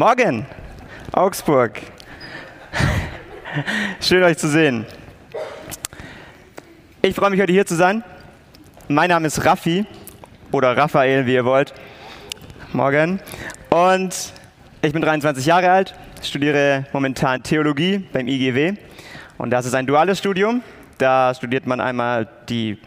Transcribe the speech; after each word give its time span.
Morgen, 0.00 0.46
Augsburg. 1.12 1.78
Schön 4.00 4.22
euch 4.22 4.38
zu 4.38 4.48
sehen. 4.48 4.86
Ich 7.02 7.14
freue 7.14 7.28
mich 7.28 7.38
heute 7.38 7.52
hier 7.52 7.66
zu 7.66 7.76
sein. 7.76 8.02
Mein 8.88 9.10
Name 9.10 9.26
ist 9.26 9.44
Raffi 9.44 9.84
oder 10.52 10.74
Raphael, 10.74 11.26
wie 11.26 11.34
ihr 11.34 11.44
wollt. 11.44 11.74
Morgen. 12.72 13.20
Und 13.68 14.32
ich 14.80 14.94
bin 14.94 15.02
23 15.02 15.44
Jahre 15.44 15.70
alt, 15.70 15.94
studiere 16.22 16.86
momentan 16.94 17.42
Theologie 17.42 17.98
beim 18.10 18.26
IGW. 18.26 18.78
Und 19.36 19.50
das 19.50 19.66
ist 19.66 19.74
ein 19.74 19.86
duales 19.86 20.18
Studium. 20.18 20.62
Da 20.96 21.34
studiert 21.34 21.66
man 21.66 21.78
einmal 21.78 22.26
die 22.48 22.78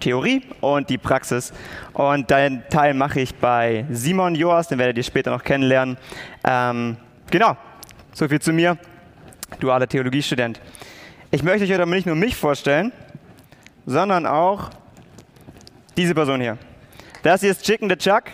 Theorie 0.00 0.42
und 0.60 0.90
die 0.90 0.98
Praxis. 0.98 1.52
Und 1.92 2.30
den 2.30 2.62
Teil 2.68 2.94
mache 2.94 3.20
ich 3.20 3.34
bei 3.34 3.86
Simon 3.90 4.34
Joas, 4.34 4.68
den 4.68 4.78
werdet 4.78 4.96
ihr 4.96 5.02
später 5.02 5.30
noch 5.30 5.42
kennenlernen. 5.42 5.96
Ähm, 6.44 6.96
genau, 7.30 7.56
so 8.12 8.28
viel 8.28 8.40
zu 8.40 8.52
mir, 8.52 8.78
dualer 9.60 9.88
Theologiestudent. 9.88 10.60
Ich 11.30 11.42
möchte 11.42 11.64
euch 11.64 11.72
heute 11.72 11.82
aber 11.82 11.94
nicht 11.94 12.06
nur 12.06 12.16
mich 12.16 12.36
vorstellen, 12.36 12.92
sondern 13.84 14.26
auch 14.26 14.70
diese 15.96 16.14
Person 16.14 16.40
hier. 16.40 16.58
Das 17.22 17.40
hier 17.40 17.50
ist 17.50 17.64
Chicken 17.64 17.88
the 17.88 17.96
Chuck. 17.96 18.24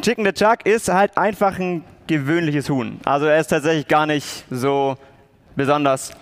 Chicken 0.00 0.24
the 0.24 0.32
Chuck 0.32 0.64
ist 0.64 0.88
halt 0.88 1.16
einfach 1.16 1.58
ein 1.58 1.84
gewöhnliches 2.06 2.68
Huhn. 2.70 3.00
Also 3.04 3.26
er 3.26 3.38
ist 3.38 3.48
tatsächlich 3.48 3.88
gar 3.88 4.06
nicht 4.06 4.44
so 4.50 4.96
besonders. 5.56 6.12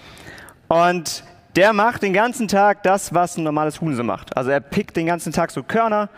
Und 0.69 1.25
der 1.57 1.73
macht 1.73 2.03
den 2.03 2.13
ganzen 2.13 2.49
Tag 2.49 2.83
das, 2.83 3.15
was 3.15 3.37
ein 3.37 3.45
normales 3.45 3.81
Huhn 3.81 3.95
so 3.95 4.03
macht. 4.03 4.37
Also 4.37 4.51
er 4.51 4.61
pickt 4.61 4.97
den 4.97 5.07
ganzen 5.07 5.33
Tag 5.33 5.51
so 5.51 5.63
Körner 5.63 6.09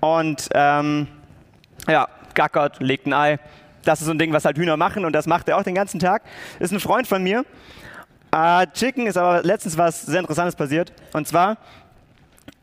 und 0.00 0.48
ähm, 0.52 1.08
ja, 1.86 2.08
gackert, 2.34 2.80
legt 2.80 3.06
ein 3.06 3.12
Ei. 3.12 3.38
Das 3.84 4.00
ist 4.00 4.06
so 4.06 4.12
ein 4.12 4.18
Ding, 4.18 4.32
was 4.32 4.44
halt 4.44 4.58
Hühner 4.58 4.76
machen 4.76 5.04
und 5.04 5.12
das 5.12 5.26
macht 5.26 5.48
er 5.48 5.58
auch 5.58 5.62
den 5.62 5.74
ganzen 5.74 6.00
Tag. 6.00 6.22
Ist 6.58 6.72
ein 6.72 6.80
Freund 6.80 7.06
von 7.06 7.22
mir. 7.22 7.44
Äh, 8.32 8.66
Chicken 8.72 9.06
ist 9.06 9.16
aber 9.16 9.42
letztens 9.42 9.78
was 9.78 10.02
sehr 10.02 10.20
Interessantes 10.20 10.56
passiert. 10.56 10.92
Und 11.12 11.28
zwar 11.28 11.58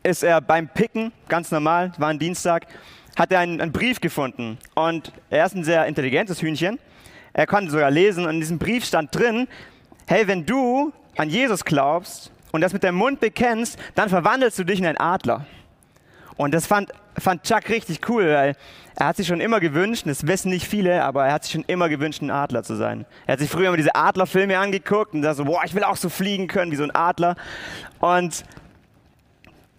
ist 0.02 0.22
er 0.22 0.40
beim 0.40 0.68
Picken, 0.68 1.12
ganz 1.28 1.50
normal, 1.50 1.92
war 1.98 2.08
ein 2.08 2.18
Dienstag, 2.18 2.66
hat 3.16 3.32
er 3.32 3.40
einen, 3.40 3.60
einen 3.60 3.72
Brief 3.72 4.00
gefunden. 4.00 4.58
Und 4.74 5.12
er 5.30 5.46
ist 5.46 5.54
ein 5.54 5.64
sehr 5.64 5.86
intelligentes 5.86 6.42
Hühnchen. 6.42 6.78
Er 7.32 7.46
konnte 7.46 7.70
sogar 7.70 7.90
lesen 7.90 8.24
und 8.24 8.34
in 8.34 8.40
diesem 8.40 8.58
Brief 8.58 8.84
stand 8.84 9.14
drin, 9.14 9.48
hey, 10.06 10.26
wenn 10.26 10.44
du 10.44 10.92
an 11.16 11.30
Jesus 11.30 11.64
glaubst 11.64 12.30
und 12.52 12.60
das 12.60 12.72
mit 12.72 12.84
deinem 12.84 12.96
Mund 12.96 13.20
bekennst, 13.20 13.78
dann 13.94 14.08
verwandelst 14.08 14.58
du 14.58 14.64
dich 14.64 14.78
in 14.78 14.86
einen 14.86 14.98
Adler. 14.98 15.46
Und 16.36 16.52
das 16.52 16.66
fand, 16.66 16.92
fand 17.16 17.44
Chuck 17.44 17.68
richtig 17.68 18.08
cool, 18.08 18.26
weil 18.26 18.56
er 18.96 19.06
hat 19.06 19.16
sich 19.16 19.26
schon 19.26 19.40
immer 19.40 19.60
gewünscht, 19.60 20.04
das 20.06 20.26
wissen 20.26 20.50
nicht 20.50 20.66
viele, 20.66 21.04
aber 21.04 21.26
er 21.26 21.32
hat 21.32 21.44
sich 21.44 21.52
schon 21.52 21.64
immer 21.66 21.88
gewünscht, 21.88 22.22
ein 22.22 22.30
Adler 22.30 22.62
zu 22.62 22.76
sein. 22.76 23.06
Er 23.26 23.34
hat 23.34 23.40
sich 23.40 23.50
früher 23.50 23.68
immer 23.68 23.76
diese 23.76 23.94
Adlerfilme 23.94 24.58
angeguckt 24.58 25.14
und 25.14 25.22
da 25.22 25.34
so, 25.34 25.44
boah, 25.44 25.62
ich 25.64 25.74
will 25.74 25.84
auch 25.84 25.96
so 25.96 26.08
fliegen 26.08 26.48
können 26.48 26.72
wie 26.72 26.76
so 26.76 26.84
ein 26.84 26.90
Adler. 26.92 27.36
Und, 28.00 28.44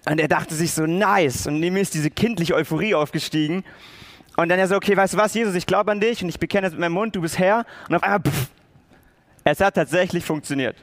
und 0.05 0.19
er 0.19 0.27
dachte 0.27 0.55
sich 0.55 0.71
so, 0.71 0.85
nice. 0.85 1.47
Und 1.47 1.61
ihm 1.61 1.75
ist 1.77 1.93
diese 1.93 2.09
kindliche 2.09 2.55
Euphorie 2.55 2.95
aufgestiegen. 2.95 3.63
Und 4.37 4.49
dann 4.49 4.59
er 4.59 4.67
so, 4.67 4.75
okay, 4.75 4.95
weißt 4.95 5.13
du 5.13 5.17
was, 5.17 5.33
Jesus, 5.33 5.55
ich 5.55 5.65
glaube 5.65 5.91
an 5.91 5.99
dich 6.01 6.21
und 6.21 6.29
ich 6.29 6.39
bekenne 6.39 6.67
es 6.67 6.73
mit 6.73 6.81
meinem 6.81 6.93
Mund, 6.93 7.15
du 7.15 7.21
bist 7.21 7.39
Herr. 7.39 7.65
Und 7.87 7.95
auf 7.95 8.03
einmal, 8.03 8.19
pff, 8.19 8.49
es 9.45 9.59
hat 9.61 9.75
tatsächlich 9.75 10.25
funktioniert. 10.25 10.75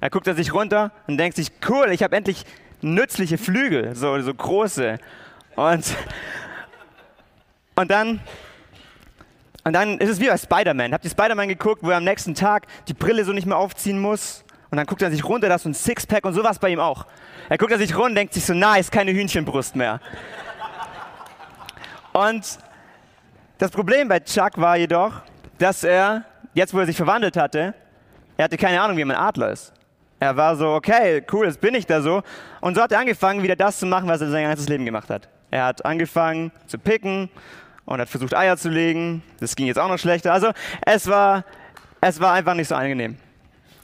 Er 0.00 0.10
guckt 0.10 0.26
er 0.26 0.34
sich 0.34 0.52
runter 0.54 0.92
und 1.06 1.18
denkt 1.18 1.36
sich, 1.36 1.52
cool, 1.68 1.90
ich 1.90 2.02
habe 2.02 2.16
endlich 2.16 2.44
nützliche 2.80 3.38
Flügel, 3.38 3.94
so, 3.94 4.20
so 4.20 4.32
große. 4.32 4.98
Und, 5.56 5.96
und 7.76 7.90
dann 7.90 8.20
und 9.64 9.74
dann 9.74 9.98
ist 9.98 10.08
es 10.08 10.20
wie 10.20 10.28
bei 10.28 10.36
Spider-Man. 10.38 10.92
Habt 10.94 11.04
ihr 11.04 11.10
Spider-Man 11.10 11.48
geguckt, 11.48 11.82
wo 11.82 11.90
er 11.90 11.98
am 11.98 12.04
nächsten 12.04 12.34
Tag 12.34 12.66
die 12.88 12.94
Brille 12.94 13.24
so 13.24 13.32
nicht 13.32 13.46
mehr 13.46 13.58
aufziehen 13.58 14.00
muss? 14.00 14.44
Und 14.70 14.78
dann 14.78 14.86
guckt 14.86 15.02
er 15.02 15.10
sich 15.10 15.24
runter, 15.24 15.48
da 15.48 15.56
ist 15.56 15.64
so 15.64 15.68
ein 15.68 15.74
Sixpack 15.74 16.24
und 16.24 16.32
sowas 16.32 16.58
bei 16.58 16.70
ihm 16.70 16.80
auch. 16.80 17.06
Er 17.48 17.58
guckt 17.58 17.72
er 17.72 17.78
sich 17.78 17.94
runter 17.94 18.06
und 18.06 18.14
denkt 18.14 18.32
sich 18.32 18.44
so, 18.44 18.54
nice, 18.54 18.90
keine 18.90 19.12
Hühnchenbrust 19.12 19.76
mehr. 19.76 20.00
Und 22.12 22.58
das 23.58 23.70
Problem 23.70 24.08
bei 24.08 24.20
Chuck 24.20 24.52
war 24.56 24.76
jedoch, 24.76 25.22
dass 25.58 25.84
er, 25.84 26.24
jetzt 26.54 26.72
wo 26.72 26.78
er 26.78 26.86
sich 26.86 26.96
verwandelt 26.96 27.36
hatte, 27.36 27.74
er 28.36 28.44
hatte 28.44 28.56
keine 28.56 28.80
Ahnung, 28.80 28.96
wie 28.96 29.04
man 29.04 29.16
Adler 29.16 29.50
ist. 29.50 29.72
Er 30.20 30.36
war 30.36 30.54
so, 30.54 30.68
okay, 30.68 31.24
cool, 31.32 31.46
jetzt 31.46 31.60
bin 31.60 31.74
ich 31.74 31.86
da 31.86 32.02
so. 32.02 32.22
Und 32.60 32.74
so 32.74 32.82
hat 32.82 32.92
er 32.92 32.98
angefangen, 32.98 33.42
wieder 33.42 33.56
das 33.56 33.78
zu 33.78 33.86
machen, 33.86 34.06
was 34.08 34.20
er 34.20 34.30
sein 34.30 34.44
ganzes 34.44 34.68
Leben 34.68 34.84
gemacht 34.84 35.08
hat. 35.08 35.28
Er 35.50 35.64
hat 35.64 35.84
angefangen 35.84 36.52
zu 36.66 36.78
picken 36.78 37.30
und 37.86 38.00
hat 38.00 38.08
versucht, 38.08 38.36
Eier 38.36 38.56
zu 38.58 38.68
legen. 38.68 39.22
Das 39.40 39.56
ging 39.56 39.66
jetzt 39.66 39.78
auch 39.78 39.88
noch 39.88 39.98
schlechter. 39.98 40.32
Also 40.32 40.52
es 40.84 41.08
war, 41.08 41.44
es 42.02 42.20
war 42.20 42.34
einfach 42.34 42.54
nicht 42.54 42.68
so 42.68 42.74
angenehm. 42.74 43.16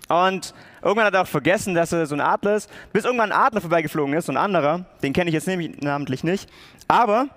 Und 0.09 0.55
irgendwann 0.83 1.07
hat 1.07 1.15
er 1.15 1.23
auch 1.23 1.27
vergessen, 1.27 1.75
dass 1.75 1.93
er 1.93 2.07
so 2.07 2.15
ein 2.15 2.21
Adler 2.21 2.57
ist, 2.57 2.71
bis 2.93 3.05
irgendwann 3.05 3.33
ein 3.33 3.39
Adler 3.39 3.61
vorbeigeflogen 3.61 4.15
ist, 4.15 4.27
so 4.27 4.33
ein 4.33 4.37
anderer, 4.37 4.85
den 5.03 5.13
kenne 5.13 5.31
ich 5.31 5.35
jetzt 5.35 5.49
nämlich 5.49 5.81
namentlich 5.81 6.23
nicht. 6.23 6.49
Aber 6.87 7.29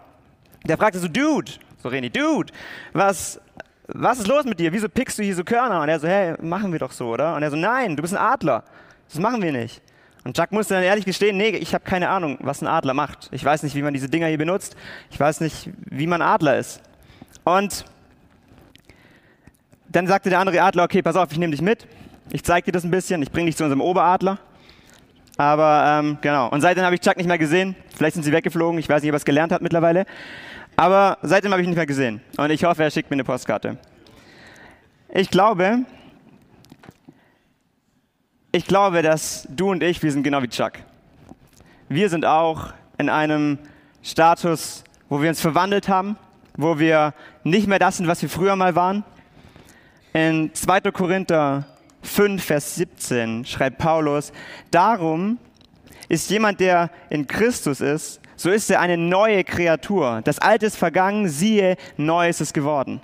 der 0.65 0.77
fragte 0.77 0.99
so, 0.99 1.07
Dude, 1.07 1.53
so 1.81 1.89
René, 1.89 2.11
Dude, 2.11 2.53
was, 2.93 3.39
was 3.87 4.19
ist 4.19 4.27
los 4.27 4.43
mit 4.43 4.59
dir? 4.59 4.71
Wieso 4.73 4.89
pickst 4.89 5.17
du 5.17 5.23
hier 5.23 5.35
so 5.35 5.43
Körner? 5.43 5.81
Und 5.81 5.89
er 5.89 5.99
so, 5.99 6.07
hey, 6.07 6.35
machen 6.41 6.71
wir 6.71 6.79
doch 6.79 6.91
so, 6.91 7.07
oder? 7.07 7.35
Und 7.35 7.43
er 7.43 7.49
so, 7.49 7.57
nein, 7.57 7.95
du 7.95 8.01
bist 8.01 8.13
ein 8.13 8.21
Adler. 8.21 8.63
Das 9.09 9.19
machen 9.19 9.41
wir 9.41 9.51
nicht. 9.51 9.81
Und 10.23 10.35
Chuck 10.35 10.51
musste 10.51 10.75
dann 10.75 10.83
ehrlich 10.83 11.05
gestehen, 11.05 11.37
nee, 11.37 11.49
ich 11.49 11.73
habe 11.73 11.83
keine 11.83 12.09
Ahnung, 12.09 12.37
was 12.41 12.61
ein 12.61 12.67
Adler 12.67 12.93
macht. 12.93 13.29
Ich 13.31 13.43
weiß 13.43 13.63
nicht, 13.63 13.75
wie 13.75 13.81
man 13.81 13.93
diese 13.93 14.09
Dinger 14.09 14.27
hier 14.27 14.37
benutzt. 14.37 14.75
Ich 15.09 15.19
weiß 15.19 15.41
nicht, 15.41 15.69
wie 15.85 16.07
man 16.07 16.21
Adler 16.21 16.59
ist. 16.59 16.81
Und 17.43 17.85
dann 19.87 20.07
sagte 20.07 20.29
der 20.29 20.39
andere 20.39 20.61
Adler, 20.61 20.83
okay, 20.83 21.01
pass 21.01 21.15
auf, 21.15 21.31
ich 21.31 21.39
nehme 21.39 21.51
dich 21.51 21.61
mit. 21.61 21.87
Ich 22.31 22.43
zeige 22.43 22.65
dir 22.65 22.71
das 22.73 22.83
ein 22.83 22.91
bisschen. 22.91 23.23
Ich 23.23 23.31
bringe 23.31 23.47
dich 23.47 23.57
zu 23.57 23.63
unserem 23.63 23.81
Oberadler. 23.81 24.37
Aber 25.37 25.99
ähm, 25.99 26.17
genau. 26.21 26.49
Und 26.49 26.61
seitdem 26.61 26.83
habe 26.83 26.95
ich 26.95 27.01
Chuck 27.01 27.17
nicht 27.17 27.27
mehr 27.27 27.37
gesehen. 27.37 27.75
Vielleicht 27.95 28.13
sind 28.13 28.23
sie 28.23 28.31
weggeflogen. 28.31 28.77
Ich 28.77 28.89
weiß 28.89 29.01
nicht, 29.01 29.09
ob 29.09 29.15
er 29.15 29.17
es 29.17 29.25
gelernt 29.25 29.51
hat 29.51 29.61
mittlerweile. 29.61 30.05
Aber 30.75 31.17
seitdem 31.23 31.51
habe 31.51 31.61
ich 31.61 31.65
ihn 31.65 31.71
nicht 31.71 31.77
mehr 31.77 31.85
gesehen. 31.85 32.21
Und 32.37 32.51
ich 32.51 32.63
hoffe, 32.65 32.83
er 32.83 32.91
schickt 32.91 33.09
mir 33.09 33.15
eine 33.15 33.23
Postkarte. 33.23 33.77
Ich 35.11 35.31
glaube, 35.31 35.85
ich 38.51 38.65
glaube, 38.65 39.01
dass 39.01 39.47
du 39.49 39.69
und 39.69 39.83
ich, 39.83 40.01
wir 40.01 40.11
sind 40.11 40.23
genau 40.23 40.41
wie 40.41 40.47
Chuck. 40.47 40.73
Wir 41.87 42.09
sind 42.09 42.25
auch 42.25 42.73
in 42.97 43.09
einem 43.09 43.59
Status, 44.01 44.83
wo 45.07 45.21
wir 45.21 45.29
uns 45.29 45.39
verwandelt 45.39 45.87
haben, 45.87 46.17
wo 46.57 46.79
wir 46.79 47.13
nicht 47.43 47.67
mehr 47.67 47.79
das 47.79 47.97
sind, 47.97 48.07
was 48.07 48.21
wir 48.21 48.29
früher 48.29 48.55
mal 48.55 48.75
waren. 48.75 49.03
In 50.13 50.53
2. 50.53 50.81
Korinther 50.91 51.65
5, 52.01 52.43
Vers 52.43 52.75
17 52.75 53.45
schreibt 53.45 53.77
Paulus, 53.77 54.31
darum 54.71 55.37
ist 56.07 56.29
jemand, 56.31 56.59
der 56.59 56.89
in 57.09 57.27
Christus 57.27 57.81
ist, 57.81 58.19
so 58.35 58.49
ist 58.49 58.71
er 58.71 58.79
eine 58.79 58.97
neue 58.97 59.43
Kreatur. 59.43 60.21
Das 60.23 60.39
Alte 60.39 60.65
ist 60.65 60.77
vergangen, 60.77 61.29
siehe, 61.29 61.77
Neues 61.97 62.41
ist 62.41 62.53
geworden. 62.53 62.99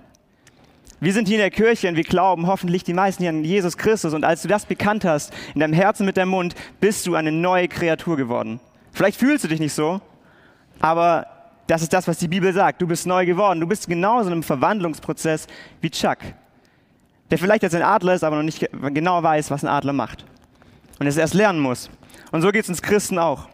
Wir 1.02 1.12
sind 1.12 1.28
hier 1.28 1.38
in 1.38 1.42
der 1.42 1.52
Kirche 1.52 1.90
und 1.90 1.96
wir 1.96 2.04
glauben 2.04 2.48
hoffentlich 2.48 2.84
die 2.84 2.94
meisten 2.94 3.24
hier 3.24 3.30
an 3.30 3.44
Jesus 3.44 3.78
Christus. 3.78 4.14
Und 4.14 4.24
als 4.24 4.42
du 4.42 4.48
das 4.48 4.66
bekannt 4.66 5.04
hast, 5.04 5.34
in 5.54 5.60
deinem 5.60 5.74
Herzen 5.74 6.06
mit 6.06 6.16
deinem 6.16 6.30
Mund, 6.30 6.56
bist 6.80 7.06
du 7.06 7.16
eine 7.16 7.32
neue 7.32 7.68
Kreatur 7.68 8.16
geworden. 8.16 8.60
Vielleicht 8.94 9.20
fühlst 9.20 9.44
du 9.44 9.50
dich 9.50 9.60
nicht 9.60 9.74
so, 9.74 10.00
aber 10.80 11.28
das 11.68 11.82
ist 11.82 11.92
das, 11.92 12.08
was 12.08 12.18
die 12.18 12.28
Bibel 12.28 12.54
sagt. 12.54 12.82
Du 12.82 12.88
bist 12.88 13.08
neu 13.08 13.26
geworden. 13.26 13.60
Du 13.60 13.68
bist 13.68 13.88
genauso 13.88 14.28
in 14.28 14.34
einem 14.34 14.44
Verwandlungsprozess 14.44 15.48
wie 15.82 15.90
Chuck, 15.90 16.20
der 17.30 17.38
vielleicht 17.38 17.64
jetzt 17.64 17.76
ein 17.76 17.82
Adler 17.82 18.14
ist, 18.14 18.24
aber 18.24 18.38
noch 18.38 18.44
nicht 18.44 18.70
genau 18.72 19.22
weiß, 19.22 19.52
was 19.52 19.64
ein 19.64 19.70
Adler 19.70 19.94
macht. 19.94 20.26
Und 21.00 21.08
es 21.08 21.18
erst 21.18 21.34
lernen 21.34 21.60
muss. 21.60 21.90
Und 22.32 22.42
so 22.42 22.52
geht 22.52 22.64
es 22.64 22.70
uns 22.70 22.82
Christen 22.82 23.20
auch. 23.20 23.50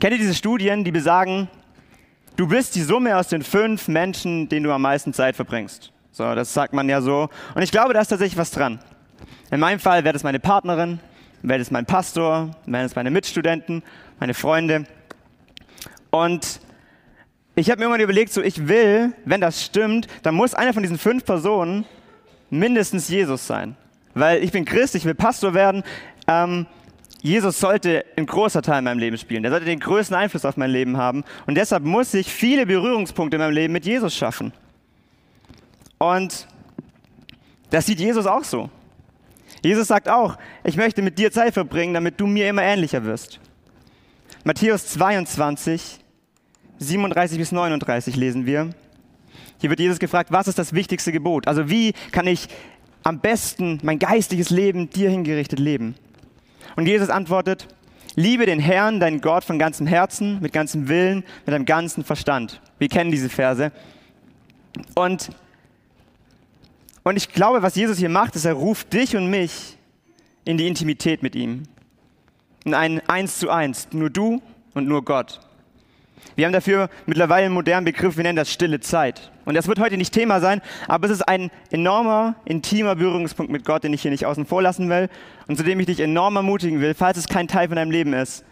Kennt 0.00 0.12
ihr 0.12 0.18
diese 0.18 0.34
Studien, 0.34 0.84
die 0.84 0.92
besagen, 0.92 1.48
du 2.36 2.48
bist 2.48 2.74
die 2.74 2.82
Summe 2.82 3.16
aus 3.16 3.28
den 3.28 3.42
fünf 3.42 3.88
Menschen, 3.88 4.48
denen 4.48 4.64
du 4.64 4.72
am 4.72 4.82
meisten 4.82 5.12
Zeit 5.12 5.36
verbringst. 5.36 5.92
So, 6.10 6.34
das 6.34 6.52
sagt 6.52 6.74
man 6.74 6.88
ja 6.88 7.00
so. 7.00 7.28
Und 7.54 7.62
ich 7.62 7.70
glaube, 7.70 7.94
da 7.94 8.00
ist 8.00 8.08
tatsächlich 8.08 8.38
was 8.38 8.50
dran. 8.50 8.78
In 9.50 9.60
meinem 9.60 9.80
Fall 9.80 10.04
wäre 10.04 10.12
das 10.12 10.22
meine 10.22 10.40
Partnerin, 10.40 11.00
wäre 11.42 11.58
das 11.58 11.70
mein 11.70 11.86
Pastor, 11.86 12.50
wären 12.66 12.84
das 12.84 12.94
meine 12.94 13.10
Mitstudenten, 13.10 13.82
meine 14.20 14.34
Freunde. 14.34 14.84
Und 16.10 16.60
ich 17.54 17.70
habe 17.70 17.78
mir 17.78 17.84
irgendwann 17.84 18.00
überlegt, 18.02 18.32
so 18.32 18.42
ich 18.42 18.68
will, 18.68 19.12
wenn 19.24 19.40
das 19.40 19.62
stimmt, 19.62 20.06
dann 20.22 20.34
muss 20.34 20.54
einer 20.54 20.72
von 20.72 20.82
diesen 20.82 20.98
fünf 20.98 21.24
Personen 21.24 21.84
mindestens 22.50 23.08
Jesus 23.08 23.46
sein. 23.46 23.76
Weil 24.14 24.42
ich 24.42 24.52
bin 24.52 24.64
Christ, 24.64 24.94
ich 24.94 25.04
will 25.04 25.14
Pastor 25.14 25.54
werden. 25.54 25.82
Ähm, 26.26 26.66
Jesus 27.20 27.60
sollte 27.60 28.04
ein 28.16 28.26
großer 28.26 28.62
Teil 28.62 28.78
in 28.78 28.84
meinem 28.84 28.98
Leben 28.98 29.18
spielen. 29.18 29.42
Der 29.42 29.52
sollte 29.52 29.66
den 29.66 29.80
größten 29.80 30.16
Einfluss 30.16 30.44
auf 30.44 30.56
mein 30.56 30.70
Leben 30.70 30.96
haben. 30.96 31.24
Und 31.46 31.56
deshalb 31.56 31.84
muss 31.84 32.14
ich 32.14 32.32
viele 32.32 32.66
Berührungspunkte 32.66 33.36
in 33.36 33.42
meinem 33.42 33.54
Leben 33.54 33.72
mit 33.72 33.84
Jesus 33.84 34.14
schaffen. 34.14 34.52
Und 35.98 36.48
das 37.70 37.86
sieht 37.86 38.00
Jesus 38.00 38.26
auch 38.26 38.44
so. 38.44 38.70
Jesus 39.64 39.86
sagt 39.86 40.08
auch, 40.08 40.36
ich 40.64 40.76
möchte 40.76 41.02
mit 41.02 41.18
dir 41.18 41.30
Zeit 41.30 41.54
verbringen, 41.54 41.94
damit 41.94 42.20
du 42.20 42.26
mir 42.26 42.48
immer 42.48 42.62
ähnlicher 42.62 43.04
wirst. 43.04 43.38
Matthäus 44.44 44.88
22, 44.88 46.00
37 46.78 47.38
bis 47.38 47.52
39 47.52 48.16
lesen 48.16 48.46
wir. 48.46 48.70
Hier 49.60 49.70
wird 49.70 49.78
Jesus 49.78 50.00
gefragt, 50.00 50.32
was 50.32 50.48
ist 50.48 50.58
das 50.58 50.72
wichtigste 50.72 51.12
Gebot? 51.12 51.46
Also 51.46 51.70
wie 51.70 51.92
kann 52.10 52.26
ich 52.26 52.48
am 53.04 53.20
besten 53.20 53.78
mein 53.84 54.00
geistliches 54.00 54.50
Leben 54.50 54.90
dir 54.90 55.08
hingerichtet 55.08 55.60
leben? 55.60 55.94
Und 56.76 56.86
Jesus 56.86 57.10
antwortet, 57.10 57.68
liebe 58.14 58.46
den 58.46 58.58
Herrn, 58.58 59.00
deinen 59.00 59.20
Gott 59.20 59.44
von 59.44 59.58
ganzem 59.58 59.86
Herzen, 59.86 60.40
mit 60.40 60.52
ganzem 60.52 60.88
Willen, 60.88 61.24
mit 61.44 61.54
deinem 61.54 61.66
ganzen 61.66 62.04
Verstand. 62.04 62.60
Wir 62.78 62.88
kennen 62.88 63.10
diese 63.10 63.28
Verse. 63.28 63.72
Und, 64.94 65.30
und 67.02 67.16
ich 67.16 67.32
glaube, 67.32 67.62
was 67.62 67.74
Jesus 67.74 67.98
hier 67.98 68.08
macht, 68.08 68.36
ist, 68.36 68.44
er 68.44 68.54
ruft 68.54 68.92
dich 68.92 69.16
und 69.16 69.28
mich 69.28 69.76
in 70.44 70.56
die 70.56 70.66
Intimität 70.66 71.22
mit 71.22 71.34
ihm. 71.34 71.64
In 72.64 72.74
ein 72.74 73.06
Eins 73.08 73.38
zu 73.38 73.50
Eins, 73.50 73.88
nur 73.92 74.10
du 74.10 74.40
und 74.74 74.86
nur 74.86 75.04
Gott. 75.04 75.40
Wir 76.34 76.46
haben 76.46 76.52
dafür 76.52 76.88
mittlerweile 77.06 77.46
einen 77.46 77.54
modernen 77.54 77.84
Begriff, 77.84 78.16
wir 78.16 78.24
nennen 78.24 78.36
das 78.36 78.50
stille 78.50 78.80
Zeit. 78.80 79.30
Und 79.44 79.54
das 79.54 79.66
wird 79.68 79.78
heute 79.80 79.96
nicht 79.96 80.14
Thema 80.14 80.40
sein, 80.40 80.62
aber 80.88 81.06
es 81.06 81.12
ist 81.12 81.28
ein 81.28 81.50
enormer, 81.70 82.36
intimer 82.44 82.94
Berührungspunkt 82.94 83.52
mit 83.52 83.64
Gott, 83.64 83.84
den 83.84 83.92
ich 83.92 84.02
hier 84.02 84.10
nicht 84.10 84.24
außen 84.24 84.46
vor 84.46 84.62
lassen 84.62 84.88
will 84.88 85.08
und 85.48 85.56
zu 85.56 85.62
dem 85.62 85.80
ich 85.80 85.86
dich 85.86 86.00
enorm 86.00 86.36
ermutigen 86.36 86.80
will, 86.80 86.94
falls 86.94 87.18
es 87.18 87.28
kein 87.28 87.48
Teil 87.48 87.68
von 87.68 87.76
deinem 87.76 87.90
Leben 87.90 88.12
ist. 88.14 88.44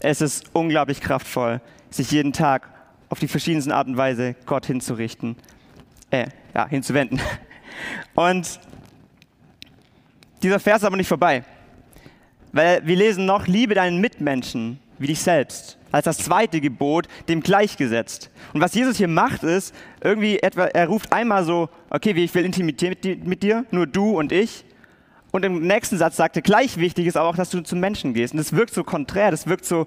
Es 0.00 0.20
ist 0.20 0.50
unglaublich 0.52 1.00
kraftvoll, 1.00 1.60
sich 1.90 2.10
jeden 2.10 2.32
Tag 2.32 2.68
auf 3.08 3.18
die 3.18 3.28
verschiedensten 3.28 3.72
Art 3.72 3.88
und 3.88 3.96
Weise 3.96 4.36
Gott 4.44 4.66
hinzurichten, 4.66 5.36
äh, 6.10 6.26
ja, 6.54 6.68
hinzuwenden. 6.68 7.20
Und 8.14 8.60
dieser 10.42 10.60
Vers 10.60 10.78
ist 10.78 10.84
aber 10.84 10.96
nicht 10.96 11.08
vorbei, 11.08 11.44
weil 12.52 12.86
wir 12.86 12.96
lesen 12.96 13.26
noch, 13.26 13.46
liebe 13.46 13.74
deinen 13.74 14.00
Mitmenschen 14.00 14.78
wie 14.98 15.08
dich 15.08 15.20
selbst 15.20 15.78
als 15.96 16.04
das 16.04 16.18
zweite 16.18 16.60
Gebot 16.60 17.08
dem 17.28 17.40
gleichgesetzt. 17.40 18.30
Und 18.52 18.60
was 18.60 18.74
Jesus 18.74 18.98
hier 18.98 19.08
macht, 19.08 19.42
ist 19.42 19.74
irgendwie 20.02 20.38
etwa, 20.38 20.66
er 20.66 20.88
ruft 20.88 21.12
einmal 21.12 21.42
so, 21.42 21.70
okay, 21.88 22.10
ich 22.10 22.34
will 22.34 22.44
Intimität 22.44 23.26
mit 23.26 23.42
dir, 23.42 23.64
nur 23.70 23.86
du 23.86 24.10
und 24.10 24.30
ich. 24.30 24.64
Und 25.32 25.44
im 25.44 25.66
nächsten 25.66 25.96
Satz 25.96 26.16
sagt 26.16 26.36
er, 26.36 26.42
gleich 26.42 26.76
wichtig 26.76 27.06
ist 27.06 27.16
aber 27.16 27.28
auch, 27.28 27.36
dass 27.36 27.48
du 27.48 27.62
zum 27.62 27.80
Menschen 27.80 28.12
gehst. 28.12 28.34
Und 28.34 28.38
das 28.38 28.52
wirkt 28.52 28.74
so 28.74 28.84
konträr, 28.84 29.30
das 29.30 29.46
wirkt 29.46 29.64
so 29.64 29.86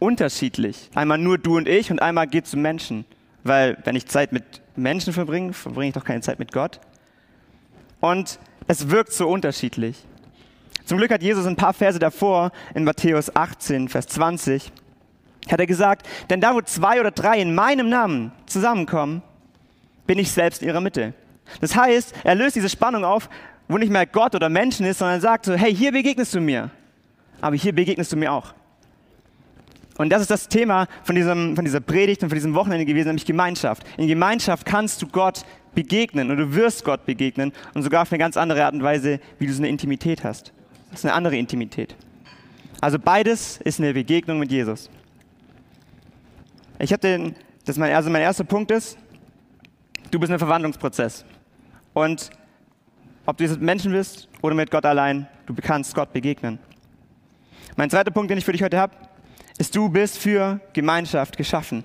unterschiedlich. 0.00 0.90
Einmal 0.94 1.18
nur 1.18 1.38
du 1.38 1.56
und 1.56 1.68
ich 1.68 1.92
und 1.92 2.02
einmal 2.02 2.26
geht 2.26 2.48
zum 2.48 2.60
Menschen. 2.60 3.04
Weil 3.44 3.78
wenn 3.84 3.94
ich 3.94 4.06
Zeit 4.06 4.32
mit 4.32 4.60
Menschen 4.74 5.12
verbringe, 5.12 5.52
verbringe 5.52 5.88
ich 5.88 5.94
doch 5.94 6.04
keine 6.04 6.20
Zeit 6.20 6.40
mit 6.40 6.52
Gott. 6.52 6.80
Und 8.00 8.40
es 8.66 8.90
wirkt 8.90 9.12
so 9.12 9.28
unterschiedlich. 9.28 10.04
Zum 10.84 10.98
Glück 10.98 11.12
hat 11.12 11.22
Jesus 11.22 11.46
ein 11.46 11.54
paar 11.54 11.74
Verse 11.74 12.00
davor, 12.00 12.50
in 12.74 12.82
Matthäus 12.82 13.34
18, 13.36 13.88
Vers 13.88 14.08
20, 14.08 14.72
hat 15.50 15.60
er 15.60 15.66
gesagt, 15.66 16.06
denn 16.30 16.40
da, 16.40 16.54
wo 16.54 16.60
zwei 16.60 17.00
oder 17.00 17.10
drei 17.10 17.38
in 17.38 17.54
meinem 17.54 17.88
Namen 17.88 18.32
zusammenkommen, 18.46 19.22
bin 20.06 20.18
ich 20.18 20.30
selbst 20.30 20.62
in 20.62 20.68
ihrer 20.68 20.80
Mitte. 20.80 21.14
Das 21.60 21.76
heißt, 21.76 22.14
er 22.24 22.34
löst 22.34 22.56
diese 22.56 22.68
Spannung 22.68 23.04
auf, 23.04 23.28
wo 23.68 23.78
nicht 23.78 23.90
mehr 23.90 24.06
Gott 24.06 24.34
oder 24.34 24.48
Menschen 24.48 24.86
ist, 24.86 24.98
sondern 24.98 25.20
sagt 25.20 25.46
so, 25.46 25.54
hey, 25.54 25.74
hier 25.74 25.92
begegnest 25.92 26.34
du 26.34 26.40
mir, 26.40 26.70
aber 27.40 27.56
hier 27.56 27.74
begegnest 27.74 28.12
du 28.12 28.16
mir 28.16 28.32
auch. 28.32 28.54
Und 29.98 30.10
das 30.10 30.22
ist 30.22 30.30
das 30.30 30.48
Thema 30.48 30.86
von, 31.04 31.14
diesem, 31.14 31.54
von 31.54 31.64
dieser 31.64 31.80
Predigt 31.80 32.22
und 32.22 32.30
von 32.30 32.36
diesem 32.36 32.54
Wochenende 32.54 32.86
gewesen, 32.86 33.08
nämlich 33.08 33.26
Gemeinschaft. 33.26 33.84
In 33.98 34.08
Gemeinschaft 34.08 34.66
kannst 34.66 35.02
du 35.02 35.06
Gott 35.06 35.44
begegnen 35.74 36.30
und 36.30 36.38
du 36.38 36.54
wirst 36.54 36.84
Gott 36.84 37.04
begegnen 37.06 37.52
und 37.74 37.82
sogar 37.82 38.02
auf 38.02 38.12
eine 38.12 38.18
ganz 38.18 38.36
andere 38.36 38.64
Art 38.64 38.74
und 38.74 38.82
Weise, 38.82 39.20
wie 39.38 39.46
du 39.46 39.52
so 39.52 39.60
eine 39.60 39.68
Intimität 39.68 40.24
hast. 40.24 40.52
Das 40.90 41.00
ist 41.00 41.06
eine 41.06 41.14
andere 41.14 41.36
Intimität. 41.36 41.94
Also 42.80 42.98
beides 42.98 43.58
ist 43.58 43.80
eine 43.80 43.94
Begegnung 43.94 44.38
mit 44.38 44.50
Jesus. 44.50 44.90
Ich 46.82 46.92
habe 46.92 47.00
den, 47.00 47.36
das 47.64 47.76
mein, 47.76 47.94
also 47.94 48.10
mein 48.10 48.22
erster 48.22 48.42
Punkt 48.42 48.72
ist, 48.72 48.98
du 50.10 50.18
bist 50.18 50.32
ein 50.32 50.38
Verwandlungsprozess. 50.40 51.24
Und 51.94 52.30
ob 53.24 53.36
du 53.36 53.44
jetzt 53.44 53.52
mit 53.52 53.62
Menschen 53.62 53.92
bist 53.92 54.28
oder 54.40 54.56
mit 54.56 54.68
Gott 54.68 54.84
allein, 54.84 55.28
du 55.46 55.54
kannst 55.54 55.94
Gott 55.94 56.12
begegnen. 56.12 56.58
Mein 57.76 57.88
zweiter 57.88 58.10
Punkt, 58.10 58.32
den 58.32 58.38
ich 58.38 58.44
für 58.44 58.50
dich 58.50 58.64
heute 58.64 58.80
habe, 58.80 58.96
ist, 59.58 59.76
du 59.76 59.88
bist 59.88 60.18
für 60.18 60.60
Gemeinschaft 60.72 61.36
geschaffen. 61.36 61.84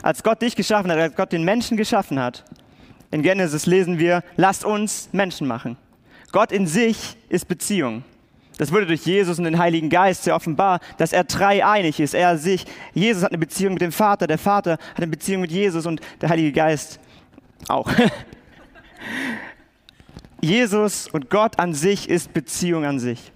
Als 0.00 0.22
Gott 0.22 0.40
dich 0.40 0.56
geschaffen 0.56 0.90
hat, 0.90 0.96
als 0.96 1.14
Gott 1.14 1.30
den 1.30 1.44
Menschen 1.44 1.76
geschaffen 1.76 2.18
hat, 2.18 2.46
in 3.10 3.20
Genesis 3.20 3.66
lesen 3.66 3.98
wir, 3.98 4.22
lasst 4.36 4.64
uns 4.64 5.10
Menschen 5.12 5.46
machen. 5.46 5.76
Gott 6.32 6.50
in 6.50 6.66
sich 6.66 7.18
ist 7.28 7.46
Beziehung. 7.46 8.04
Das 8.56 8.70
wurde 8.70 8.86
durch 8.86 9.04
Jesus 9.04 9.38
und 9.38 9.44
den 9.44 9.58
Heiligen 9.58 9.90
Geist 9.90 10.24
sehr 10.24 10.36
offenbar, 10.36 10.80
dass 10.96 11.12
er 11.12 11.24
dreieinig 11.24 11.98
ist. 11.98 12.14
Er 12.14 12.38
sich, 12.38 12.64
Jesus 12.92 13.24
hat 13.24 13.32
eine 13.32 13.38
Beziehung 13.38 13.74
mit 13.74 13.82
dem 13.82 13.92
Vater, 13.92 14.26
der 14.26 14.38
Vater 14.38 14.72
hat 14.72 14.80
eine 14.96 15.08
Beziehung 15.08 15.42
mit 15.42 15.50
Jesus 15.50 15.86
und 15.86 16.00
der 16.20 16.28
Heilige 16.28 16.52
Geist 16.52 17.00
auch. 17.68 17.90
Jesus 20.40 21.08
und 21.08 21.30
Gott 21.30 21.58
an 21.58 21.74
sich 21.74 22.08
ist 22.08 22.32
Beziehung 22.32 22.84
an 22.84 22.98
sich. 22.98 23.32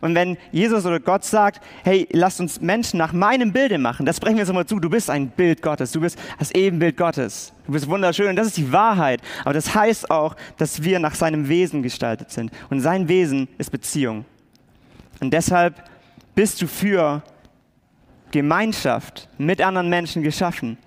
Und 0.00 0.14
wenn 0.14 0.38
Jesus 0.50 0.86
oder 0.86 0.98
Gott 0.98 1.24
sagt, 1.24 1.62
hey, 1.84 2.08
lasst 2.10 2.40
uns 2.40 2.60
Menschen 2.60 2.96
nach 2.96 3.12
meinem 3.12 3.52
Bilde 3.52 3.78
machen, 3.78 4.06
das 4.06 4.16
sprechen 4.16 4.36
wir 4.36 4.44
jetzt 4.44 4.52
mal 4.52 4.66
zu, 4.66 4.80
du 4.80 4.88
bist 4.88 5.10
ein 5.10 5.28
Bild 5.28 5.62
Gottes, 5.62 5.92
du 5.92 6.00
bist 6.00 6.18
das 6.38 6.50
Ebenbild 6.52 6.96
Gottes, 6.96 7.52
du 7.66 7.72
bist 7.72 7.86
wunderschön 7.86 8.28
und 8.28 8.36
das 8.36 8.46
ist 8.46 8.56
die 8.56 8.72
Wahrheit. 8.72 9.20
Aber 9.44 9.52
das 9.52 9.74
heißt 9.74 10.10
auch, 10.10 10.36
dass 10.56 10.82
wir 10.82 10.98
nach 10.98 11.14
seinem 11.14 11.48
Wesen 11.48 11.82
gestaltet 11.82 12.30
sind. 12.30 12.50
Und 12.70 12.80
sein 12.80 13.08
Wesen 13.08 13.48
ist 13.58 13.70
Beziehung. 13.70 14.24
Und 15.20 15.32
deshalb 15.32 15.74
bist 16.34 16.60
du 16.62 16.66
für 16.66 17.22
Gemeinschaft 18.30 19.28
mit 19.38 19.60
anderen 19.60 19.88
Menschen 19.88 20.22
geschaffen. 20.22 20.78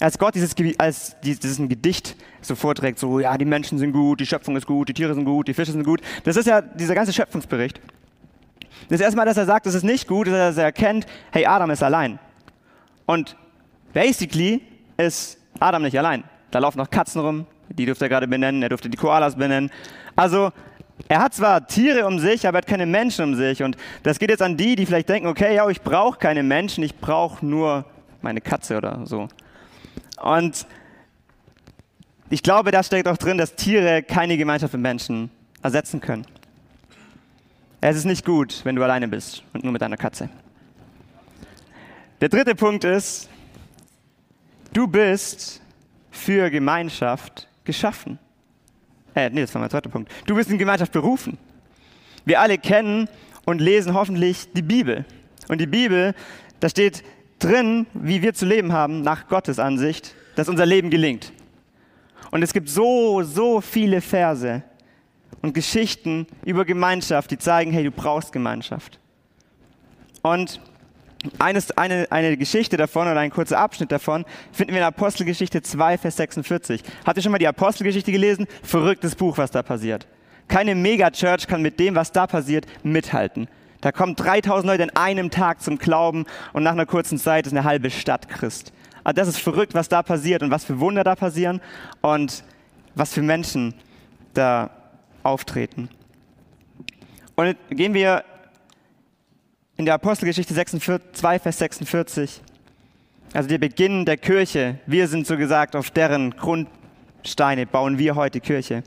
Als 0.00 0.18
Gott 0.18 0.34
dieses, 0.34 0.54
als 0.78 1.16
dieses 1.20 1.56
Gedicht 1.56 2.16
so 2.40 2.54
vorträgt, 2.54 2.98
so, 2.98 3.18
ja, 3.18 3.36
die 3.36 3.44
Menschen 3.44 3.78
sind 3.78 3.92
gut, 3.92 4.20
die 4.20 4.26
Schöpfung 4.26 4.56
ist 4.56 4.66
gut, 4.66 4.88
die 4.88 4.94
Tiere 4.94 5.12
sind 5.12 5.24
gut, 5.24 5.48
die 5.48 5.54
Fische 5.54 5.72
sind 5.72 5.84
gut, 5.84 6.00
das 6.24 6.36
ist 6.36 6.46
ja 6.46 6.60
dieser 6.60 6.94
ganze 6.94 7.12
Schöpfungsbericht. 7.12 7.80
Das 8.88 9.00
erste 9.00 9.16
Mal, 9.16 9.24
dass 9.24 9.36
er 9.36 9.46
sagt, 9.46 9.66
das 9.66 9.74
ist 9.74 9.82
nicht 9.82 10.06
gut, 10.06 10.28
ist, 10.28 10.32
dass 10.32 10.56
er 10.56 10.64
erkennt, 10.64 11.06
hey, 11.32 11.46
Adam 11.46 11.70
ist 11.70 11.82
allein. 11.82 12.20
Und 13.06 13.36
basically 13.92 14.62
ist 14.96 15.38
Adam 15.58 15.82
nicht 15.82 15.98
allein. 15.98 16.22
Da 16.52 16.60
laufen 16.60 16.78
noch 16.78 16.88
Katzen 16.88 17.20
rum, 17.20 17.46
die 17.68 17.84
durfte 17.84 18.04
er 18.04 18.08
gerade 18.08 18.28
benennen, 18.28 18.62
er 18.62 18.68
durfte 18.68 18.88
die 18.88 18.96
Koalas 18.96 19.34
benennen. 19.34 19.70
Also 20.14 20.52
er 21.06 21.20
hat 21.20 21.34
zwar 21.34 21.66
Tiere 21.66 22.06
um 22.06 22.18
sich, 22.18 22.46
aber 22.46 22.58
er 22.58 22.62
hat 22.62 22.66
keine 22.66 22.86
Menschen 22.86 23.24
um 23.24 23.34
sich. 23.34 23.62
Und 23.62 23.76
das 24.02 24.18
geht 24.18 24.30
jetzt 24.30 24.42
an 24.42 24.56
die, 24.56 24.74
die 24.74 24.86
vielleicht 24.86 25.08
denken, 25.08 25.28
okay, 25.28 25.54
ja, 25.54 25.68
ich 25.68 25.82
brauche 25.82 26.18
keine 26.18 26.42
Menschen, 26.42 26.82
ich 26.82 26.96
brauche 26.96 27.44
nur 27.44 27.84
meine 28.20 28.40
Katze 28.40 28.76
oder 28.76 29.00
so. 29.04 29.28
Und 30.20 30.66
ich 32.30 32.42
glaube, 32.42 32.72
da 32.72 32.82
steckt 32.82 33.08
auch 33.08 33.16
drin, 33.16 33.38
dass 33.38 33.54
Tiere 33.54 34.02
keine 34.02 34.36
Gemeinschaft 34.36 34.72
mit 34.72 34.82
Menschen 34.82 35.30
ersetzen 35.62 36.00
können. 36.00 36.26
Es 37.80 37.96
ist 37.96 38.04
nicht 38.04 38.24
gut, 38.24 38.60
wenn 38.64 38.74
du 38.74 38.82
alleine 38.82 39.06
bist 39.06 39.44
und 39.52 39.62
nur 39.62 39.72
mit 39.72 39.80
deiner 39.80 39.96
Katze. 39.96 40.28
Der 42.20 42.28
dritte 42.28 42.56
Punkt 42.56 42.82
ist, 42.82 43.28
du 44.72 44.88
bist 44.88 45.60
für 46.10 46.50
Gemeinschaft 46.50 47.46
geschaffen. 47.64 48.18
Äh, 49.18 49.30
nee, 49.30 49.40
das 49.40 49.52
war 49.52 49.60
mein 49.60 49.70
zweiter 49.70 49.90
Punkt. 49.90 50.12
Du 50.26 50.36
bist 50.36 50.48
in 50.48 50.58
Gemeinschaft 50.58 50.92
berufen. 50.92 51.38
Wir 52.24 52.40
alle 52.40 52.56
kennen 52.56 53.08
und 53.46 53.60
lesen 53.60 53.92
hoffentlich 53.92 54.52
die 54.52 54.62
Bibel. 54.62 55.04
Und 55.48 55.60
die 55.60 55.66
Bibel, 55.66 56.14
da 56.60 56.68
steht 56.68 57.02
drin, 57.40 57.86
wie 57.94 58.22
wir 58.22 58.32
zu 58.32 58.46
leben 58.46 58.72
haben, 58.72 59.02
nach 59.02 59.26
Gottes 59.26 59.58
Ansicht, 59.58 60.14
dass 60.36 60.48
unser 60.48 60.66
Leben 60.66 60.88
gelingt. 60.88 61.32
Und 62.30 62.44
es 62.44 62.52
gibt 62.52 62.68
so, 62.68 63.24
so 63.24 63.60
viele 63.60 64.00
Verse 64.00 64.62
und 65.42 65.52
Geschichten 65.52 66.28
über 66.44 66.64
Gemeinschaft, 66.64 67.32
die 67.32 67.38
zeigen, 67.38 67.72
hey, 67.72 67.82
du 67.82 67.90
brauchst 67.90 68.32
Gemeinschaft. 68.32 69.00
Und 70.22 70.60
eines, 71.38 71.76
eine, 71.76 72.06
eine 72.10 72.36
Geschichte 72.36 72.76
davon 72.76 73.08
oder 73.08 73.18
ein 73.18 73.30
kurzer 73.30 73.58
Abschnitt 73.58 73.90
davon 73.90 74.24
finden 74.52 74.72
wir 74.72 74.80
in 74.80 74.86
Apostelgeschichte 74.86 75.62
2, 75.62 75.98
Vers 75.98 76.16
46. 76.16 76.82
Habt 77.04 77.16
ihr 77.16 77.22
schon 77.22 77.32
mal 77.32 77.38
die 77.38 77.48
Apostelgeschichte 77.48 78.12
gelesen? 78.12 78.46
Verrücktes 78.62 79.16
Buch, 79.16 79.38
was 79.38 79.50
da 79.50 79.62
passiert. 79.62 80.06
Keine 80.46 80.74
Megachurch 80.74 81.46
kann 81.46 81.60
mit 81.60 81.78
dem, 81.80 81.94
was 81.94 82.12
da 82.12 82.26
passiert, 82.26 82.66
mithalten. 82.82 83.48
Da 83.80 83.92
kommen 83.92 84.16
3000 84.16 84.66
Leute 84.66 84.82
in 84.84 84.96
einem 84.96 85.30
Tag 85.30 85.62
zum 85.62 85.78
Glauben 85.78 86.24
und 86.52 86.62
nach 86.62 86.72
einer 86.72 86.86
kurzen 86.86 87.18
Zeit 87.18 87.46
ist 87.46 87.52
eine 87.52 87.64
halbe 87.64 87.90
Stadt 87.90 88.28
Christ. 88.28 88.72
Aber 89.04 89.12
das 89.12 89.28
ist 89.28 89.38
verrückt, 89.38 89.74
was 89.74 89.88
da 89.88 90.02
passiert 90.02 90.42
und 90.42 90.50
was 90.50 90.64
für 90.64 90.80
Wunder 90.80 91.04
da 91.04 91.14
passieren 91.14 91.60
und 92.00 92.44
was 92.94 93.12
für 93.12 93.22
Menschen 93.22 93.74
da 94.34 94.70
auftreten. 95.22 95.88
Und 97.36 97.56
gehen 97.70 97.94
wir 97.94 98.24
in 99.78 99.84
der 99.84 99.94
Apostelgeschichte 99.94 100.54
2, 100.54 101.38
Vers 101.38 101.58
46, 101.58 102.42
also 103.32 103.48
der 103.48 103.58
Beginn 103.58 104.04
der 104.04 104.16
Kirche, 104.16 104.80
wir 104.86 105.06
sind 105.06 105.24
so 105.24 105.36
gesagt, 105.36 105.76
auf 105.76 105.92
deren 105.92 106.32
Grundsteine 106.32 107.64
bauen 107.64 107.96
wir 107.96 108.16
heute 108.16 108.40
Kirche. 108.40 108.82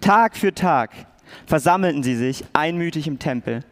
Tag 0.00 0.36
für 0.36 0.54
Tag 0.54 0.90
versammelten 1.44 2.04
sie 2.04 2.14
sich 2.14 2.44
einmütig 2.52 3.08
im 3.08 3.18
Tempel. 3.18 3.64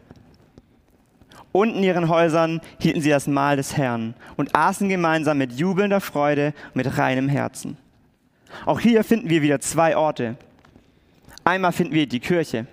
und 1.53 1.75
in 1.75 1.83
ihren 1.83 2.09
Häusern 2.09 2.59
hielten 2.79 3.01
sie 3.01 3.09
das 3.09 3.25
Mahl 3.25 3.55
des 3.55 3.77
Herrn 3.77 4.13
und 4.35 4.53
aßen 4.53 4.89
gemeinsam 4.89 5.37
mit 5.37 5.53
jubelnder 5.53 6.01
Freude 6.01 6.53
und 6.67 6.75
mit 6.75 6.97
reinem 6.97 7.29
Herzen. 7.29 7.77
Auch 8.65 8.81
hier 8.81 9.05
finden 9.05 9.29
wir 9.29 9.41
wieder 9.41 9.59
zwei 9.61 9.95
Orte. 9.95 10.35
Einmal 11.45 11.71
finden 11.71 11.93
wir 11.93 12.07
die 12.07 12.19
Kirche. 12.19 12.67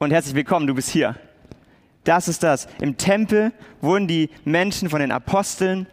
Und 0.00 0.10
herzlich 0.10 0.34
willkommen, 0.34 0.66
du 0.66 0.74
bist 0.74 0.90
hier. 0.90 1.14
Das 2.04 2.28
ist 2.28 2.42
das. 2.42 2.66
Im 2.80 2.96
Tempel 2.96 3.52
wurden 3.80 4.08
die 4.08 4.30
Menschen 4.44 4.88
von 4.88 5.00
den 5.00 5.12
Aposteln, 5.12 5.86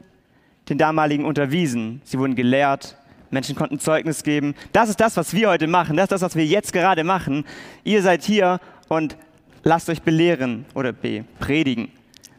den 0.69 0.77
damaligen 0.77 1.25
unterwiesen. 1.25 2.01
Sie 2.03 2.17
wurden 2.17 2.35
gelehrt, 2.35 2.97
Menschen 3.29 3.55
konnten 3.55 3.79
Zeugnis 3.79 4.23
geben. 4.23 4.55
Das 4.71 4.89
ist 4.89 4.99
das, 4.99 5.17
was 5.17 5.33
wir 5.33 5.49
heute 5.49 5.67
machen. 5.67 5.97
Das 5.97 6.05
ist 6.05 6.11
das, 6.11 6.21
was 6.21 6.35
wir 6.35 6.45
jetzt 6.45 6.71
gerade 6.71 7.03
machen. 7.03 7.45
Ihr 7.83 8.01
seid 8.01 8.23
hier 8.23 8.59
und 8.87 9.17
lasst 9.63 9.89
euch 9.89 10.01
belehren 10.01 10.65
oder 10.73 10.93
be 10.93 11.25
predigen. 11.39 11.91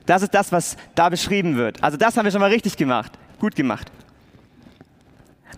Das 0.06 0.22
ist 0.22 0.32
das, 0.32 0.50
was 0.52 0.76
da 0.94 1.10
beschrieben 1.10 1.56
wird. 1.56 1.82
Also 1.82 1.98
das 1.98 2.16
haben 2.16 2.24
wir 2.24 2.32
schon 2.32 2.40
mal 2.40 2.50
richtig 2.50 2.76
gemacht. 2.76 3.12
Gut 3.38 3.54
gemacht. 3.54 3.92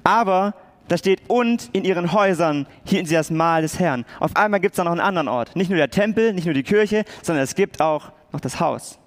Aber 0.03 0.55
da 0.91 0.99
steht, 0.99 1.23
und 1.29 1.71
in 1.73 1.85
ihren 1.85 2.13
Häusern 2.13 2.67
hielten 2.85 3.07
sie 3.07 3.15
das 3.15 3.31
Mahl 3.31 3.63
des 3.63 3.79
Herrn. 3.79 4.05
Auf 4.19 4.35
einmal 4.35 4.59
gibt 4.59 4.73
es 4.73 4.77
da 4.77 4.83
noch 4.83 4.91
einen 4.91 5.01
anderen 5.01 5.29
Ort. 5.29 5.55
Nicht 5.55 5.71
nur 5.71 5.77
der 5.77 5.89
Tempel, 5.89 6.33
nicht 6.33 6.47
nur 6.47 6.55
die 6.55 6.65
Kirche, 6.65 7.05
sondern 7.23 7.45
es 7.45 7.55
gibt 7.55 7.81
auch 7.81 8.11
noch 8.33 8.41
das 8.41 8.59
Haus. 8.59 8.99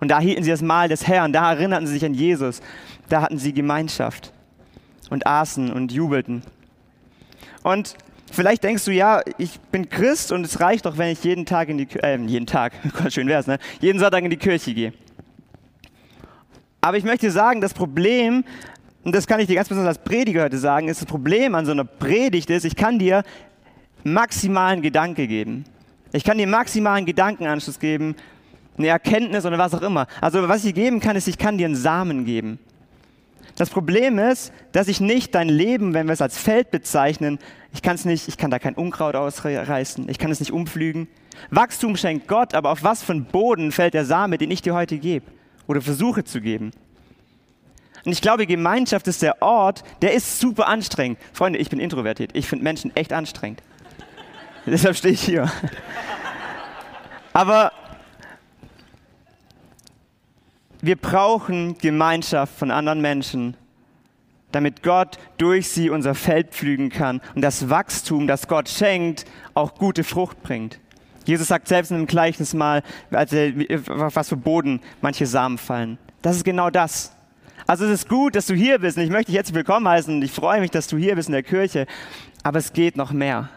Und 0.00 0.08
da 0.08 0.20
hielten 0.20 0.44
sie 0.44 0.50
das 0.50 0.60
Mahl 0.60 0.88
des 0.88 1.06
Herrn, 1.08 1.32
da 1.32 1.52
erinnerten 1.52 1.86
sie 1.86 1.94
sich 1.94 2.04
an 2.04 2.12
Jesus, 2.12 2.60
da 3.08 3.22
hatten 3.22 3.38
sie 3.38 3.54
Gemeinschaft 3.54 4.34
und 5.08 5.26
aßen 5.26 5.72
und 5.72 5.92
jubelten. 5.92 6.42
Und 7.62 7.94
vielleicht 8.30 8.62
denkst 8.62 8.84
du, 8.84 8.90
ja, 8.90 9.22
ich 9.38 9.58
bin 9.72 9.88
Christ 9.88 10.30
und 10.30 10.44
es 10.44 10.60
reicht 10.60 10.84
doch, 10.84 10.98
wenn 10.98 11.08
ich 11.08 11.24
jeden 11.24 11.46
Tag 11.46 11.70
in 11.70 11.78
die 11.78 11.86
Kirche, 11.86 12.06
äh, 12.06 12.18
jeden 12.18 12.46
Tag, 12.46 12.74
schön 13.08 13.28
wär's, 13.28 13.46
ne? 13.46 13.58
Jeden 13.80 13.98
Sonntag 13.98 14.24
in 14.24 14.30
die 14.30 14.36
Kirche 14.36 14.74
gehe. 14.74 14.92
Aber 16.82 16.98
ich 16.98 17.04
möchte 17.04 17.30
sagen, 17.30 17.62
das 17.62 17.72
Problem 17.72 18.44
und 19.04 19.14
das 19.14 19.26
kann 19.26 19.38
ich 19.38 19.46
dir 19.46 19.56
ganz 19.56 19.68
besonders 19.68 19.96
als 19.96 20.04
Prediger 20.04 20.44
heute 20.44 20.58
sagen, 20.58 20.88
ist 20.88 21.02
das 21.02 21.06
Problem 21.06 21.54
an 21.54 21.66
so 21.66 21.72
einer 21.72 21.84
Predigt 21.84 22.50
ist, 22.50 22.64
ich 22.64 22.74
kann 22.74 22.98
dir 22.98 23.22
maximalen 24.02 24.82
Gedanke 24.82 25.26
geben. 25.26 25.64
Ich 26.12 26.24
kann 26.24 26.38
dir 26.38 26.46
maximalen 26.46 27.06
Gedankenanschluss 27.06 27.78
geben, 27.78 28.16
eine 28.78 28.88
Erkenntnis 28.88 29.44
oder 29.44 29.58
was 29.58 29.74
auch 29.74 29.82
immer. 29.82 30.06
Also 30.20 30.48
was 30.48 30.64
ich 30.64 30.72
dir 30.74 30.82
geben 30.82 31.00
kann, 31.00 31.16
ist, 31.16 31.28
ich 31.28 31.38
kann 31.38 31.58
dir 31.58 31.66
einen 31.66 31.76
Samen 31.76 32.24
geben. 32.24 32.58
Das 33.56 33.70
Problem 33.70 34.18
ist, 34.18 34.52
dass 34.72 34.88
ich 34.88 35.00
nicht 35.00 35.34
dein 35.34 35.48
Leben, 35.48 35.94
wenn 35.94 36.06
wir 36.06 36.12
es 36.12 36.22
als 36.22 36.38
Feld 36.38 36.70
bezeichnen, 36.70 37.38
ich 37.72 37.82
kann 37.82 37.94
es 37.94 38.04
nicht, 38.04 38.26
ich 38.26 38.36
kann 38.36 38.50
da 38.50 38.58
kein 38.58 38.74
Unkraut 38.74 39.14
ausreißen, 39.14 40.08
ich 40.08 40.18
kann 40.18 40.30
es 40.30 40.40
nicht 40.40 40.52
umpflügen. 40.52 41.08
Wachstum 41.50 41.96
schenkt 41.96 42.26
Gott, 42.26 42.54
aber 42.54 42.70
auf 42.70 42.82
was 42.82 43.02
von 43.02 43.24
Boden 43.24 43.70
fällt 43.70 43.94
der 43.94 44.04
Same, 44.04 44.38
den 44.38 44.50
ich 44.50 44.62
dir 44.62 44.74
heute 44.74 44.98
gebe 44.98 45.26
oder 45.66 45.80
versuche 45.80 46.24
zu 46.24 46.40
geben? 46.40 46.72
Und 48.04 48.12
ich 48.12 48.20
glaube, 48.20 48.46
Gemeinschaft 48.46 49.08
ist 49.08 49.22
der 49.22 49.40
Ort, 49.40 49.82
der 50.02 50.12
ist 50.12 50.38
super 50.38 50.68
anstrengend. 50.68 51.18
Freunde, 51.32 51.58
ich 51.58 51.70
bin 51.70 51.80
introvertiert. 51.80 52.30
Ich 52.34 52.46
finde 52.46 52.64
Menschen 52.64 52.94
echt 52.94 53.12
anstrengend. 53.12 53.62
Deshalb 54.66 54.96
stehe 54.96 55.14
ich 55.14 55.22
hier. 55.22 55.50
Aber 57.32 57.72
wir 60.80 60.96
brauchen 60.96 61.78
Gemeinschaft 61.78 62.58
von 62.58 62.70
anderen 62.70 63.00
Menschen, 63.00 63.56
damit 64.52 64.82
Gott 64.82 65.18
durch 65.38 65.70
sie 65.70 65.88
unser 65.88 66.14
Feld 66.14 66.50
pflügen 66.50 66.90
kann 66.90 67.22
und 67.34 67.40
das 67.40 67.70
Wachstum, 67.70 68.26
das 68.26 68.48
Gott 68.48 68.68
schenkt, 68.68 69.24
auch 69.54 69.74
gute 69.74 70.04
Frucht 70.04 70.42
bringt. 70.42 70.78
Jesus 71.24 71.48
sagt 71.48 71.68
selbst 71.68 71.90
in 71.90 71.96
einem 71.96 72.06
Gleichnis 72.06 72.52
mal, 72.52 72.82
als 73.10 73.32
er, 73.32 73.52
was 73.56 74.28
für 74.28 74.36
Boden 74.36 74.80
manche 75.00 75.26
Samen 75.26 75.56
fallen. 75.56 75.98
Das 76.20 76.36
ist 76.36 76.44
genau 76.44 76.68
das. 76.68 77.13
Also 77.66 77.86
es 77.86 77.92
ist 77.92 78.08
gut, 78.08 78.34
dass 78.34 78.46
du 78.46 78.54
hier 78.54 78.78
bist 78.78 78.98
und 78.98 79.04
ich 79.04 79.10
möchte 79.10 79.26
dich 79.26 79.36
jetzt 79.36 79.54
willkommen 79.54 79.88
heißen 79.88 80.14
und 80.14 80.22
ich 80.22 80.32
freue 80.32 80.60
mich, 80.60 80.70
dass 80.70 80.86
du 80.86 80.98
hier 80.98 81.14
bist 81.14 81.28
in 81.28 81.32
der 81.32 81.42
Kirche. 81.42 81.86
Aber 82.42 82.58
es 82.58 82.74
geht 82.74 82.96
noch 82.96 83.10
mehr. 83.10 83.48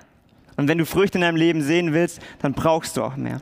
Und 0.56 0.70
wenn 0.70 0.78
du 0.78 0.86
Früchte 0.86 1.18
in 1.18 1.24
deinem 1.24 1.36
Leben 1.36 1.62
sehen 1.62 1.94
willst, 1.94 2.22
dann 2.42 2.54
brauchst 2.54 2.96
du 2.96 3.04
auch 3.04 3.18
mehr. 3.18 3.42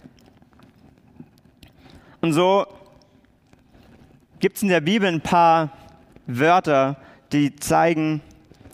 Und 2.22 2.34
so 2.34 2.66
gibt 4.40 4.58
es 4.58 4.64
in 4.64 4.70
der 4.70 4.82
Bibel 4.82 5.08
ein 5.08 5.22
paar 5.22 5.70
Wörter, 6.26 6.98
die 7.32 7.56
zeigen, 7.56 8.22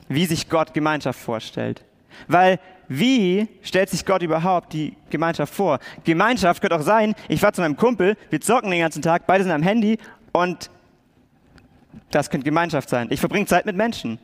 wie 0.08 0.26
sich 0.26 0.50
Gott 0.50 0.74
Gemeinschaft 0.74 1.20
vorstellt. 1.20 1.84
Weil 2.30 2.60
wie 2.88 3.50
stellt 3.64 3.90
sich 3.90 4.06
Gott 4.06 4.22
überhaupt 4.22 4.72
die 4.72 4.96
Gemeinschaft 5.10 5.54
vor? 5.54 5.80
Gemeinschaft 6.06 6.62
könnte 6.62 6.78
auch 6.78 6.82
sein, 6.82 7.16
ich 7.28 7.42
fahre 7.42 7.54
zu 7.54 7.62
meinem 7.62 7.78
Kumpel, 7.78 8.16
wir 8.30 8.40
zocken 8.40 8.72
den 8.72 8.80
ganzen 8.80 9.02
Tag, 9.02 9.28
beide 9.28 9.44
sind 9.44 9.54
am 9.54 9.64
Handy 9.64 9.98
und 10.32 10.70
das 12.12 12.30
könnte 12.30 12.46
Gemeinschaft 12.46 12.90
sein. 12.90 13.08
Ich 13.10 13.20
verbringe 13.20 13.46
Zeit 13.46 13.66
mit 13.66 13.76
Menschen. 13.76 14.20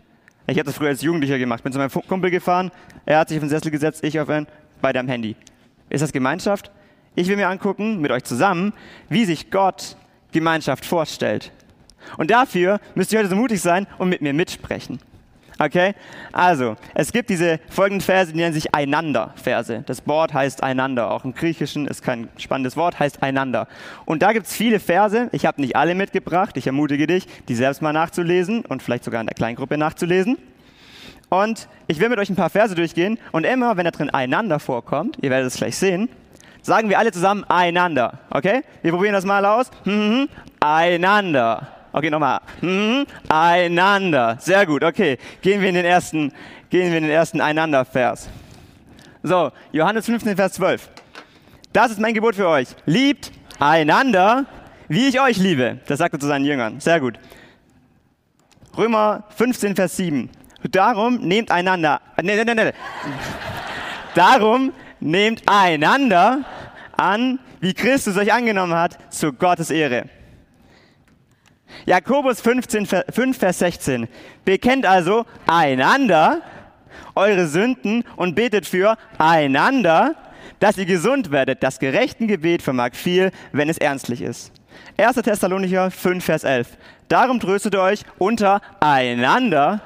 Ich 0.48 0.58
habe 0.58 0.66
das 0.66 0.76
früher 0.76 0.90
als 0.90 1.02
Jugendlicher 1.02 1.38
gemacht. 1.38 1.64
Bin 1.64 1.74
zu 1.74 1.80
meinem 1.80 1.92
Kumpel 1.92 2.32
gefahren, 2.32 2.72
er 3.06 3.20
hat 3.20 3.30
sich 3.30 3.38
auf 3.38 3.44
den 3.44 3.50
Sessel 3.50 3.72
gesetzt, 3.72 4.04
ich 4.04 4.20
auf 4.20 4.30
einen, 4.30 4.48
beide 4.82 5.00
am 5.00 5.08
Handy. 5.08 5.36
Ist 5.90 6.02
das 6.02 6.12
Gemeinschaft? 6.12 6.72
Ich 7.16 7.28
will 7.28 7.36
mir 7.36 7.50
angucken, 7.50 8.00
mit 8.00 8.12
euch 8.12 8.24
zusammen, 8.24 8.74
wie 9.10 9.26
sich 9.26 9.52
Gott 9.52 9.98
Gemeinschaft 10.32 10.86
vorstellt. 10.86 11.52
Und 12.18 12.32
dafür 12.32 12.80
müsst 12.96 13.12
ihr 13.12 13.20
heute 13.20 13.30
so 13.30 13.36
mutig 13.36 13.62
sein 13.62 13.88
und 13.98 14.10
mit 14.10 14.22
mir 14.22 14.34
mitsprechen. 14.34 15.00
Okay? 15.60 15.94
Also, 16.32 16.76
es 16.94 17.12
gibt 17.12 17.30
diese 17.30 17.60
folgenden 17.70 18.06
Verse, 18.06 18.32
die 18.32 18.38
nennen 18.38 18.54
sich 18.54 18.74
Einander-Verse. 18.74 19.84
Das 19.86 20.08
Wort 20.08 20.34
heißt 20.34 20.64
einander. 20.64 21.12
Auch 21.12 21.26
im 21.26 21.34
Griechischen 21.34 21.88
ist 21.88 22.04
kein 22.04 22.30
spannendes 22.38 22.78
Wort, 22.78 23.00
heißt 23.00 23.24
einander. 23.24 23.68
Und 24.06 24.22
da 24.22 24.34
gibt 24.34 24.48
es 24.48 24.56
viele 24.56 24.80
Verse. 24.80 25.30
Ich 25.32 25.46
habe 25.46 25.62
nicht 25.62 25.76
alle 25.76 25.96
mitgebracht. 25.96 26.58
Ich 26.58 26.68
ermutige 26.68 27.08
dich, 27.08 27.28
die 27.48 27.56
selbst 27.56 27.82
mal 27.82 27.94
nachzulesen 27.94 28.66
und 28.66 28.84
vielleicht 28.84 29.04
sogar 29.04 29.22
in 29.22 29.28
der 29.28 29.36
Kleingruppe 29.36 29.78
nachzulesen. 29.78 30.38
Und 31.30 31.68
ich 31.88 32.00
will 32.00 32.10
mit 32.10 32.20
euch 32.20 32.30
ein 32.30 32.36
paar 32.36 32.50
Verse 32.50 32.76
durchgehen. 32.76 33.18
Und 33.32 33.46
immer, 33.46 33.78
wenn 33.78 33.86
da 33.86 33.92
drin 33.92 34.10
einander 34.10 34.60
vorkommt, 34.60 35.18
ihr 35.22 35.30
werdet 35.30 35.48
es 35.48 35.58
gleich 35.58 35.76
sehen, 35.76 36.10
sagen 36.62 36.90
wir 36.90 37.00
alle 37.00 37.12
zusammen 37.12 37.44
einander. 37.46 38.20
Okay? 38.30 38.62
Wir 38.82 38.92
probieren 38.92 39.14
das 39.14 39.26
mal 39.26 39.46
aus. 39.46 39.72
Mhm. 39.86 40.30
Einander. 40.60 41.77
Okay, 41.98 42.12
nochmal. 42.12 42.42
Hm, 42.60 43.08
einander. 43.28 44.38
Sehr 44.40 44.68
gut, 44.68 44.84
okay. 44.84 45.18
Gehen 45.42 45.62
wir 45.62 45.70
in 45.70 45.74
den 45.74 45.86
ersten, 45.86 46.32
gehen 46.70 46.92
wir 46.92 46.98
in 47.00 47.06
den 47.06 47.12
ersten 47.12 47.42
Einander-Vers. 47.42 48.30
So, 49.24 49.52
Johannes 49.72 50.06
15, 50.06 50.36
Vers 50.36 50.54
12. 50.54 50.90
Das 51.74 51.90
ist 51.90 52.00
mein 52.00 52.14
Gebot 52.14 52.36
für 52.36 52.48
euch. 52.50 52.68
Liebt 52.86 53.32
einander, 53.58 54.46
wie 54.88 55.08
ich 55.08 55.20
euch 55.20 55.38
liebe. 55.38 55.80
Das 55.88 55.98
sagt 55.98 56.14
er 56.14 56.20
zu 56.20 56.28
seinen 56.28 56.46
Jüngern. 56.46 56.80
Sehr 56.80 57.00
gut. 57.00 57.18
Römer 58.78 59.24
15, 59.36 59.76
Vers 59.76 59.98
7. 59.98 60.30
Darum 60.70 61.16
nehmt 61.16 61.50
einander. 61.50 62.02
Nee, 62.22 62.36
nee, 62.36 62.44
nee, 62.44 62.64
nee. 62.64 62.74
Darum 64.14 64.72
nehmt 65.00 65.42
einander 65.48 66.42
an, 66.96 67.40
wie 67.60 67.74
Christus 67.74 68.18
euch 68.18 68.32
angenommen 68.32 68.76
hat, 68.76 69.00
zu 69.12 69.34
Gottes 69.34 69.72
Ehre. 69.72 70.10
Jakobus 71.86 72.42
15, 72.42 72.86
5, 72.86 73.38
Vers 73.38 73.60
16. 73.60 74.08
Bekennt 74.46 74.86
also 74.86 75.26
einander 75.48 76.42
eure 77.16 77.48
Sünden 77.48 78.04
und 78.16 78.36
betet 78.36 78.66
für 78.66 78.98
einander, 79.18 80.16
dass 80.60 80.78
ihr 80.78 80.86
gesund 80.86 81.32
werdet. 81.32 81.64
Das 81.64 81.80
gerechten 81.80 82.28
Gebet 82.28 82.62
vermag 82.62 82.92
viel, 82.94 83.32
wenn 83.52 83.70
es 83.70 83.78
ernstlich 83.78 84.22
ist. 84.22 84.52
1. 84.98 85.16
Thessalonicher 85.16 85.92
5, 85.92 86.24
Vers 86.24 86.44
11. 86.44 86.78
Darum 87.08 87.40
tröstet 87.40 87.76
euch 87.76 88.02
untereinander 88.18 89.82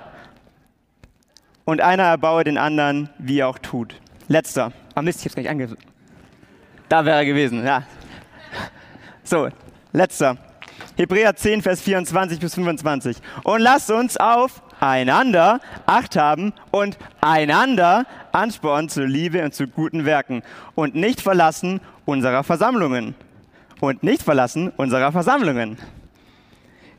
und 1.65 1.81
einer 1.81 2.03
erbaue 2.03 2.43
den 2.43 2.57
anderen, 2.57 3.09
wie 3.17 3.39
er 3.39 3.47
auch 3.47 3.59
tut. 3.59 3.95
Letzter. 4.27 4.71
Ah 4.95 5.01
Mist, 5.01 5.19
ich 5.19 5.25
hab's 5.25 5.35
gar 5.35 5.41
nicht 5.41 5.51
ange... 5.51 5.77
Da 6.89 7.05
wäre 7.05 7.19
er 7.19 7.25
gewesen, 7.25 7.65
ja. 7.65 7.83
So, 9.23 9.47
letzter. 9.93 10.37
Hebräer 10.97 11.35
10, 11.35 11.61
Vers 11.61 11.81
24 11.81 12.39
bis 12.39 12.55
25. 12.55 13.17
Und 13.43 13.61
lasst 13.61 13.91
uns 13.91 14.17
auf 14.17 14.61
einander 14.79 15.59
Acht 15.85 16.15
haben 16.15 16.53
und 16.71 16.97
einander 17.21 18.05
anspornen 18.31 18.89
zur 18.89 19.07
Liebe 19.07 19.43
und 19.43 19.53
zu 19.53 19.67
guten 19.67 20.05
Werken 20.05 20.43
und 20.75 20.95
nicht 20.95 21.21
verlassen 21.21 21.79
unserer 22.05 22.43
Versammlungen. 22.43 23.15
Und 23.79 24.03
nicht 24.03 24.21
verlassen 24.21 24.71
unserer 24.77 25.11
Versammlungen. 25.11 25.77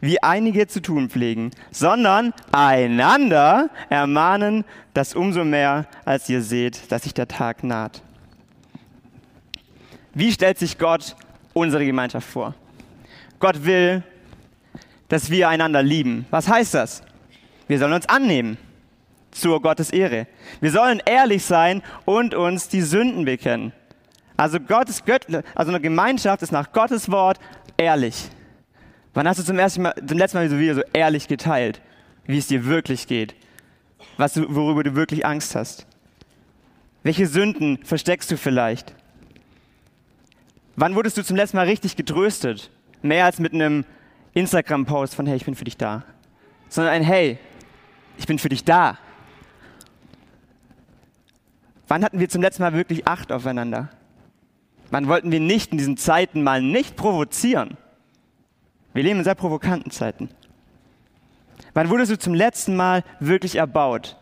Wie 0.00 0.20
einige 0.20 0.66
zu 0.66 0.82
tun 0.82 1.10
pflegen, 1.10 1.52
sondern 1.70 2.34
einander 2.50 3.70
ermahnen, 3.88 4.64
das 4.94 5.14
umso 5.14 5.44
mehr, 5.44 5.86
als 6.04 6.28
ihr 6.28 6.42
seht, 6.42 6.90
dass 6.90 7.04
sich 7.04 7.14
der 7.14 7.28
Tag 7.28 7.62
naht. 7.62 8.02
Wie 10.12 10.32
stellt 10.32 10.58
sich 10.58 10.76
Gott 10.76 11.14
unsere 11.54 11.86
Gemeinschaft 11.86 12.28
vor? 12.28 12.54
Gott 13.42 13.64
will, 13.64 14.04
dass 15.08 15.28
wir 15.28 15.48
einander 15.48 15.82
lieben. 15.82 16.26
Was 16.30 16.48
heißt 16.48 16.74
das? 16.74 17.02
Wir 17.66 17.80
sollen 17.80 17.92
uns 17.92 18.08
annehmen 18.08 18.56
zur 19.32 19.60
Gottes 19.60 19.90
Ehre. 19.90 20.28
Wir 20.60 20.70
sollen 20.70 21.02
ehrlich 21.04 21.44
sein 21.44 21.82
und 22.04 22.36
uns 22.36 22.68
die 22.68 22.82
Sünden 22.82 23.24
bekennen. 23.24 23.72
Also, 24.36 24.60
Gottes 24.60 25.04
Gött 25.04 25.26
also 25.56 25.72
eine 25.72 25.80
Gemeinschaft 25.80 26.42
ist 26.42 26.52
nach 26.52 26.70
Gottes 26.70 27.10
Wort 27.10 27.40
ehrlich. 27.76 28.28
Wann 29.12 29.26
hast 29.26 29.40
du 29.40 29.44
zum, 29.44 29.58
ersten 29.58 29.82
Mal, 29.82 29.94
zum 30.06 30.18
letzten 30.18 30.38
Mal 30.38 30.48
so 30.48 30.58
wieder 30.60 30.76
so 30.76 30.82
ehrlich 30.92 31.26
geteilt, 31.26 31.82
wie 32.26 32.38
es 32.38 32.46
dir 32.46 32.64
wirklich 32.66 33.08
geht? 33.08 33.34
Was 34.18 34.34
du, 34.34 34.54
worüber 34.54 34.84
du 34.84 34.94
wirklich 34.94 35.26
Angst 35.26 35.56
hast? 35.56 35.86
Welche 37.02 37.26
Sünden 37.26 37.84
versteckst 37.84 38.30
du 38.30 38.36
vielleicht? 38.36 38.94
Wann 40.76 40.94
wurdest 40.94 41.18
du 41.18 41.24
zum 41.24 41.36
letzten 41.36 41.56
Mal 41.56 41.66
richtig 41.66 41.96
getröstet? 41.96 42.70
Mehr 43.02 43.24
als 43.24 43.38
mit 43.38 43.52
einem 43.52 43.84
Instagram-Post 44.34 45.14
von 45.14 45.26
Hey, 45.26 45.36
ich 45.36 45.44
bin 45.44 45.54
für 45.54 45.64
dich 45.64 45.76
da. 45.76 46.04
Sondern 46.68 46.94
ein 46.94 47.02
Hey, 47.02 47.38
ich 48.16 48.26
bin 48.26 48.38
für 48.38 48.48
dich 48.48 48.64
da. 48.64 48.98
Wann 51.88 52.04
hatten 52.04 52.20
wir 52.20 52.28
zum 52.28 52.40
letzten 52.40 52.62
Mal 52.62 52.72
wirklich 52.72 53.06
Acht 53.06 53.32
aufeinander? 53.32 53.90
Wann 54.90 55.08
wollten 55.08 55.32
wir 55.32 55.40
nicht 55.40 55.72
in 55.72 55.78
diesen 55.78 55.96
Zeiten 55.96 56.42
mal 56.42 56.62
nicht 56.62 56.96
provozieren? 56.96 57.76
Wir 58.94 59.02
leben 59.02 59.18
in 59.18 59.24
sehr 59.24 59.34
provokanten 59.34 59.90
Zeiten. 59.90 60.28
Wann 61.74 61.90
wurdest 61.90 62.12
du 62.12 62.18
zum 62.18 62.34
letzten 62.34 62.76
Mal 62.76 63.02
wirklich 63.18 63.56
erbaut? 63.56 64.16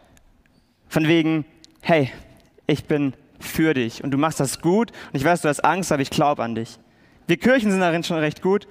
Von 0.88 1.06
wegen, 1.08 1.44
hey, 1.82 2.12
ich 2.66 2.84
bin 2.84 3.14
für 3.40 3.74
dich 3.74 4.04
und 4.04 4.12
du 4.12 4.18
machst 4.18 4.40
das 4.40 4.60
gut 4.60 4.92
und 5.12 5.16
ich 5.16 5.24
weiß, 5.24 5.42
du 5.42 5.48
hast 5.48 5.64
Angst, 5.64 5.92
aber 5.92 6.02
ich 6.02 6.10
glaube 6.10 6.42
an 6.42 6.54
dich. 6.54 6.78
Wir 7.30 7.36
Kirchen 7.36 7.70
sind 7.70 7.78
darin 7.78 8.02
schon 8.02 8.18
recht 8.18 8.42
gut, 8.42 8.66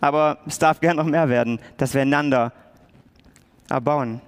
aber 0.00 0.38
es 0.46 0.60
darf 0.60 0.78
gern 0.78 0.96
noch 0.96 1.06
mehr 1.06 1.28
werden, 1.28 1.58
dass 1.76 1.92
wir 1.92 2.02
einander 2.02 2.52
erbauen. 3.68 4.20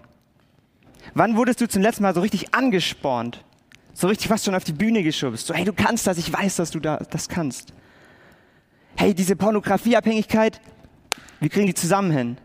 Wann 1.15 1.37
wurdest 1.37 1.61
du 1.61 1.69
zum 1.69 1.83
letzten 1.83 2.03
Mal 2.03 2.13
so 2.13 2.21
richtig 2.21 2.53
angespornt? 2.57 3.45
So 3.95 4.09
richtig 4.09 4.27
fast 4.27 4.45
schon 4.45 4.57
auf 4.57 4.65
die 4.65 4.73
Bühne 4.73 5.05
geschubst. 5.05 5.47
So, 5.47 5.55
hey, 5.55 5.65
du 5.65 5.73
kannst 5.73 6.09
das, 6.09 6.19
ich 6.19 6.33
weiß, 6.33 6.57
dass 6.57 6.73
du 6.73 6.81
da, 6.81 6.97
das 6.97 7.29
kannst. 7.29 7.73
Hey, 8.97 9.15
diese 9.15 9.37
Pornografieabhängigkeit, 9.37 10.61
wir 11.39 11.49
kriegen 11.49 11.69
die 11.69 11.75
zusammen 11.75 12.11
hin. 12.11 12.37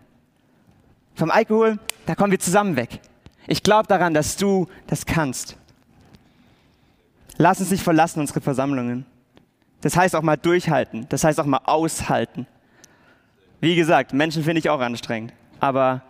Vom 1.16 1.32
Alkohol, 1.32 1.80
da 2.06 2.14
kommen 2.14 2.30
wir 2.30 2.40
zusammen 2.40 2.76
weg. 2.76 3.00
Ich 3.48 3.64
glaube 3.64 3.88
daran, 3.88 4.14
dass 4.14 4.38
du 4.38 4.68
das 4.86 5.08
kannst. 5.08 5.58
Lass 7.38 7.60
uns 7.60 7.72
nicht 7.72 7.84
verlassen, 7.84 8.20
unsere 8.20 8.40
Versammlungen. 8.40 9.08
Das 9.84 9.98
heißt 9.98 10.16
auch 10.16 10.22
mal 10.22 10.38
durchhalten. 10.38 11.06
Das 11.10 11.26
heißt 11.26 11.40
auch 11.42 11.46
mal 11.46 11.60
aushalten. 11.66 12.48
Wie 13.60 13.76
gesagt, 13.76 14.14
Menschen 14.14 14.42
finde 14.44 14.60
ich 14.60 14.70
auch 14.70 14.80
anstrengend. 14.80 15.34
Aber 15.60 16.02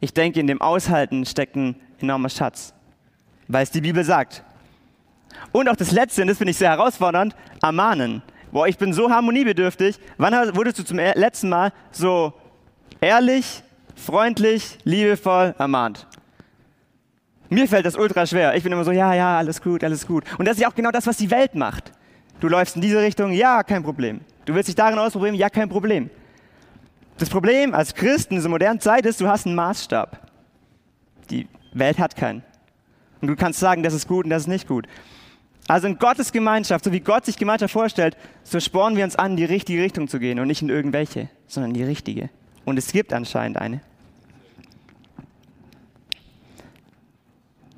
ich 0.00 0.14
denke, 0.14 0.40
in 0.40 0.46
dem 0.46 0.62
Aushalten 0.62 1.26
steckt 1.26 1.54
ein 1.54 1.76
enormer 2.00 2.30
Schatz. 2.30 2.72
Weil 3.48 3.64
es 3.64 3.70
die 3.70 3.82
Bibel 3.82 4.02
sagt. 4.02 4.42
Und 5.52 5.68
auch 5.68 5.76
das 5.76 5.90
Letzte, 5.92 6.22
und 6.22 6.28
das 6.28 6.38
finde 6.38 6.52
ich 6.52 6.56
sehr 6.56 6.70
herausfordernd, 6.70 7.36
ermahnen. 7.62 8.22
Boah, 8.50 8.66
ich 8.66 8.78
bin 8.78 8.94
so 8.94 9.10
harmoniebedürftig. 9.10 9.98
Wann 10.16 10.56
wurdest 10.56 10.78
du 10.78 10.82
zum 10.82 10.96
letzten 10.96 11.50
Mal 11.50 11.72
so 11.90 12.32
ehrlich, 13.02 13.62
freundlich, 13.94 14.78
liebevoll 14.84 15.54
ermahnt? 15.58 16.06
Mir 17.50 17.68
fällt 17.68 17.84
das 17.84 17.96
ultra 17.96 18.26
schwer. 18.26 18.54
Ich 18.54 18.62
bin 18.62 18.72
immer 18.72 18.84
so, 18.84 18.92
ja, 18.92 19.12
ja, 19.12 19.36
alles 19.36 19.60
gut, 19.60 19.84
alles 19.84 20.06
gut. 20.06 20.24
Und 20.38 20.48
das 20.48 20.56
ist 20.56 20.62
ja 20.62 20.70
auch 20.70 20.74
genau 20.74 20.90
das, 20.90 21.06
was 21.06 21.18
die 21.18 21.30
Welt 21.30 21.54
macht. 21.54 21.92
Du 22.42 22.48
läufst 22.48 22.74
in 22.74 22.82
diese 22.82 23.00
Richtung, 23.00 23.30
ja, 23.30 23.62
kein 23.62 23.84
Problem. 23.84 24.20
Du 24.46 24.52
willst 24.52 24.66
dich 24.66 24.74
darin 24.74 24.98
ausprobieren, 24.98 25.36
ja, 25.36 25.48
kein 25.48 25.68
Problem. 25.68 26.10
Das 27.16 27.30
Problem 27.30 27.72
als 27.72 27.94
Christen 27.94 28.34
in 28.34 28.40
dieser 28.40 28.48
modernen 28.48 28.80
Zeit 28.80 29.06
ist, 29.06 29.20
du 29.20 29.28
hast 29.28 29.46
einen 29.46 29.54
Maßstab. 29.54 30.28
Die 31.30 31.46
Welt 31.72 32.00
hat 32.00 32.16
keinen. 32.16 32.42
Und 33.20 33.28
du 33.28 33.36
kannst 33.36 33.60
sagen, 33.60 33.84
das 33.84 33.94
ist 33.94 34.08
gut 34.08 34.24
und 34.24 34.30
das 34.30 34.42
ist 34.42 34.48
nicht 34.48 34.66
gut. 34.66 34.88
Also 35.68 35.86
in 35.86 36.00
Gottes 36.00 36.32
Gemeinschaft, 36.32 36.84
so 36.84 36.90
wie 36.90 36.98
Gott 36.98 37.26
sich 37.26 37.36
Gemeinschaft 37.36 37.74
vorstellt, 37.74 38.16
so 38.42 38.58
spornen 38.58 38.96
wir 38.96 39.04
uns 39.04 39.14
an, 39.14 39.30
in 39.30 39.36
die 39.36 39.44
richtige 39.44 39.80
Richtung 39.80 40.08
zu 40.08 40.18
gehen 40.18 40.40
und 40.40 40.48
nicht 40.48 40.62
in 40.62 40.68
irgendwelche, 40.68 41.28
sondern 41.46 41.70
in 41.70 41.76
die 41.76 41.84
richtige. 41.84 42.28
Und 42.64 42.76
es 42.76 42.90
gibt 42.90 43.12
anscheinend 43.12 43.58
eine. 43.58 43.82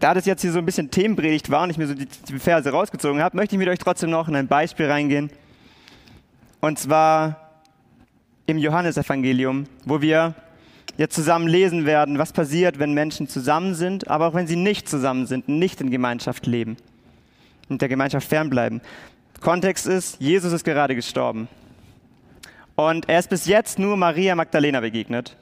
Da 0.04 0.12
das 0.12 0.26
jetzt 0.26 0.42
hier 0.42 0.52
so 0.52 0.58
ein 0.58 0.66
bisschen 0.66 0.90
Themenpredigt 0.90 1.50
war 1.50 1.62
und 1.62 1.70
ich 1.70 1.78
mir 1.78 1.86
so 1.86 1.94
die, 1.94 2.04
die 2.04 2.38
Verse 2.38 2.68
rausgezogen 2.68 3.22
habe, 3.22 3.38
möchte 3.38 3.54
ich 3.54 3.58
mit 3.58 3.68
euch 3.68 3.78
trotzdem 3.78 4.10
noch 4.10 4.28
in 4.28 4.36
ein 4.36 4.48
Beispiel 4.48 4.84
reingehen. 4.84 5.30
Und 6.60 6.78
zwar 6.78 7.40
im 8.44 8.58
Johannesevangelium, 8.58 9.64
wo 9.86 10.02
wir 10.02 10.34
jetzt 10.98 11.14
zusammen 11.14 11.48
lesen 11.48 11.86
werden, 11.86 12.18
was 12.18 12.34
passiert, 12.34 12.78
wenn 12.78 12.92
Menschen 12.92 13.28
zusammen 13.28 13.74
sind, 13.74 14.08
aber 14.08 14.26
auch 14.26 14.34
wenn 14.34 14.46
sie 14.46 14.56
nicht 14.56 14.90
zusammen 14.90 15.26
sind, 15.26 15.48
nicht 15.48 15.80
in 15.80 15.90
Gemeinschaft 15.90 16.44
leben 16.44 16.76
und 17.70 17.80
der 17.80 17.88
Gemeinschaft 17.88 18.28
fernbleiben. 18.28 18.82
Kontext 19.40 19.86
ist, 19.86 20.20
Jesus 20.20 20.52
ist 20.52 20.64
gerade 20.64 20.94
gestorben. 20.94 21.48
Und 22.76 23.08
er 23.08 23.20
ist 23.20 23.30
bis 23.30 23.46
jetzt 23.46 23.78
nur 23.78 23.96
Maria 23.96 24.34
Magdalena 24.34 24.80
begegnet. 24.80 25.34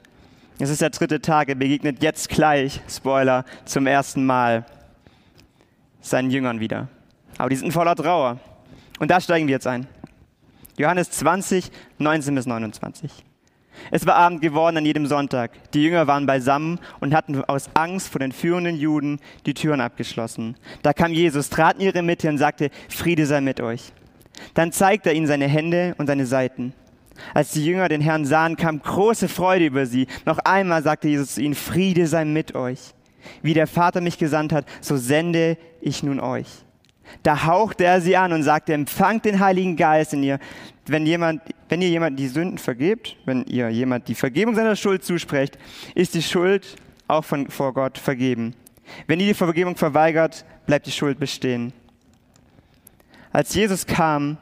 Es 0.59 0.69
ist 0.69 0.81
der 0.81 0.91
dritte 0.91 1.19
Tag, 1.19 1.49
er 1.49 1.55
begegnet 1.55 2.03
jetzt 2.03 2.29
gleich, 2.29 2.79
Spoiler, 2.87 3.43
zum 3.65 3.87
ersten 3.87 4.25
Mal 4.25 4.65
seinen 5.99 6.29
Jüngern 6.29 6.59
wieder. 6.59 6.87
Aber 7.37 7.49
die 7.49 7.55
sind 7.55 7.71
voller 7.71 7.95
Trauer. 7.95 8.39
Und 8.99 9.09
da 9.09 9.19
steigen 9.19 9.47
wir 9.47 9.53
jetzt 9.53 9.67
ein. 9.67 9.87
Johannes 10.77 11.09
20, 11.11 11.71
19 11.97 12.35
bis 12.35 12.45
29. 12.45 13.11
Es 13.89 14.05
war 14.05 14.15
Abend 14.15 14.41
geworden 14.41 14.77
an 14.77 14.85
jedem 14.85 15.07
Sonntag. 15.07 15.51
Die 15.73 15.83
Jünger 15.83 16.05
waren 16.05 16.27
beisammen 16.27 16.79
und 16.99 17.15
hatten 17.15 17.43
aus 17.45 17.69
Angst 17.73 18.09
vor 18.09 18.19
den 18.19 18.31
führenden 18.31 18.75
Juden 18.75 19.19
die 19.45 19.55
Türen 19.55 19.81
abgeschlossen. 19.81 20.55
Da 20.83 20.93
kam 20.93 21.11
Jesus, 21.11 21.49
trat 21.49 21.77
in 21.77 21.87
ihre 21.87 22.03
Mitte 22.03 22.29
und 22.29 22.37
sagte, 22.37 22.69
Friede 22.89 23.25
sei 23.25 23.41
mit 23.41 23.59
euch. 23.59 23.91
Dann 24.53 24.71
zeigte 24.71 25.09
er 25.09 25.15
ihnen 25.15 25.27
seine 25.27 25.47
Hände 25.47 25.95
und 25.97 26.07
seine 26.07 26.25
Seiten. 26.25 26.73
Als 27.33 27.51
die 27.51 27.65
Jünger 27.65 27.89
den 27.89 28.01
Herrn 28.01 28.25
sahen, 28.25 28.55
kam 28.55 28.81
große 28.81 29.27
Freude 29.27 29.65
über 29.65 29.85
sie. 29.85 30.07
Noch 30.25 30.39
einmal 30.39 30.83
sagte 30.83 31.07
Jesus 31.07 31.35
zu 31.35 31.41
ihnen, 31.41 31.55
Friede 31.55 32.07
sei 32.07 32.25
mit 32.25 32.55
euch. 32.55 32.79
Wie 33.41 33.53
der 33.53 33.67
Vater 33.67 34.01
mich 34.01 34.17
gesandt 34.17 34.51
hat, 34.51 34.65
so 34.81 34.97
sende 34.97 35.57
ich 35.81 36.03
nun 36.03 36.19
euch. 36.19 36.47
Da 37.21 37.45
hauchte 37.45 37.83
er 37.83 38.01
sie 38.01 38.17
an 38.17 38.33
und 38.33 38.43
sagte, 38.43 38.73
empfangt 38.73 39.25
den 39.25 39.39
Heiligen 39.39 39.75
Geist 39.75 40.13
in 40.13 40.23
ihr. 40.23 40.39
Wenn, 40.85 41.05
jemand, 41.05 41.41
wenn 41.69 41.81
ihr 41.81 41.89
jemand 41.89 42.19
die 42.19 42.27
Sünden 42.27 42.57
vergebt, 42.57 43.15
wenn 43.25 43.45
ihr 43.45 43.69
jemand 43.69 44.07
die 44.07 44.15
Vergebung 44.15 44.55
seiner 44.55 44.75
Schuld 44.75 45.03
zusprecht, 45.03 45.57
ist 45.95 46.13
die 46.15 46.21
Schuld 46.21 46.75
auch 47.07 47.23
von, 47.23 47.49
vor 47.49 47.73
Gott 47.73 47.97
vergeben. 47.97 48.55
Wenn 49.07 49.19
ihr 49.19 49.27
die 49.27 49.33
Vergebung 49.33 49.75
verweigert, 49.75 50.45
bleibt 50.65 50.87
die 50.87 50.91
Schuld 50.91 51.19
bestehen. 51.19 51.71
Als 53.31 53.53
Jesus 53.53 53.85
kam, 53.85 54.37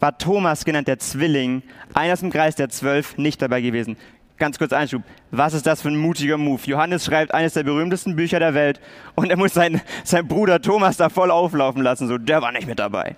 war 0.00 0.16
Thomas, 0.16 0.64
genannt 0.64 0.88
der 0.88 0.98
Zwilling, 0.98 1.62
einer 1.94 2.14
aus 2.14 2.20
dem 2.20 2.30
Kreis 2.30 2.56
der 2.56 2.70
Zwölf, 2.70 3.16
nicht 3.18 3.40
dabei 3.40 3.60
gewesen. 3.60 3.96
Ganz 4.38 4.58
kurz 4.58 4.72
Einschub. 4.72 5.02
Was 5.30 5.52
ist 5.52 5.66
das 5.66 5.82
für 5.82 5.88
ein 5.88 5.98
mutiger 5.98 6.38
Move? 6.38 6.62
Johannes 6.64 7.04
schreibt 7.04 7.34
eines 7.34 7.52
der 7.52 7.62
berühmtesten 7.62 8.16
Bücher 8.16 8.38
der 8.38 8.54
Welt 8.54 8.80
und 9.14 9.30
er 9.30 9.36
muss 9.36 9.52
seinen, 9.52 9.82
seinen 10.02 10.26
Bruder 10.26 10.62
Thomas 10.62 10.96
da 10.96 11.10
voll 11.10 11.30
auflaufen 11.30 11.82
lassen. 11.82 12.08
So, 12.08 12.16
der 12.16 12.40
war 12.40 12.50
nicht 12.50 12.66
mit 12.66 12.78
dabei. 12.78 13.16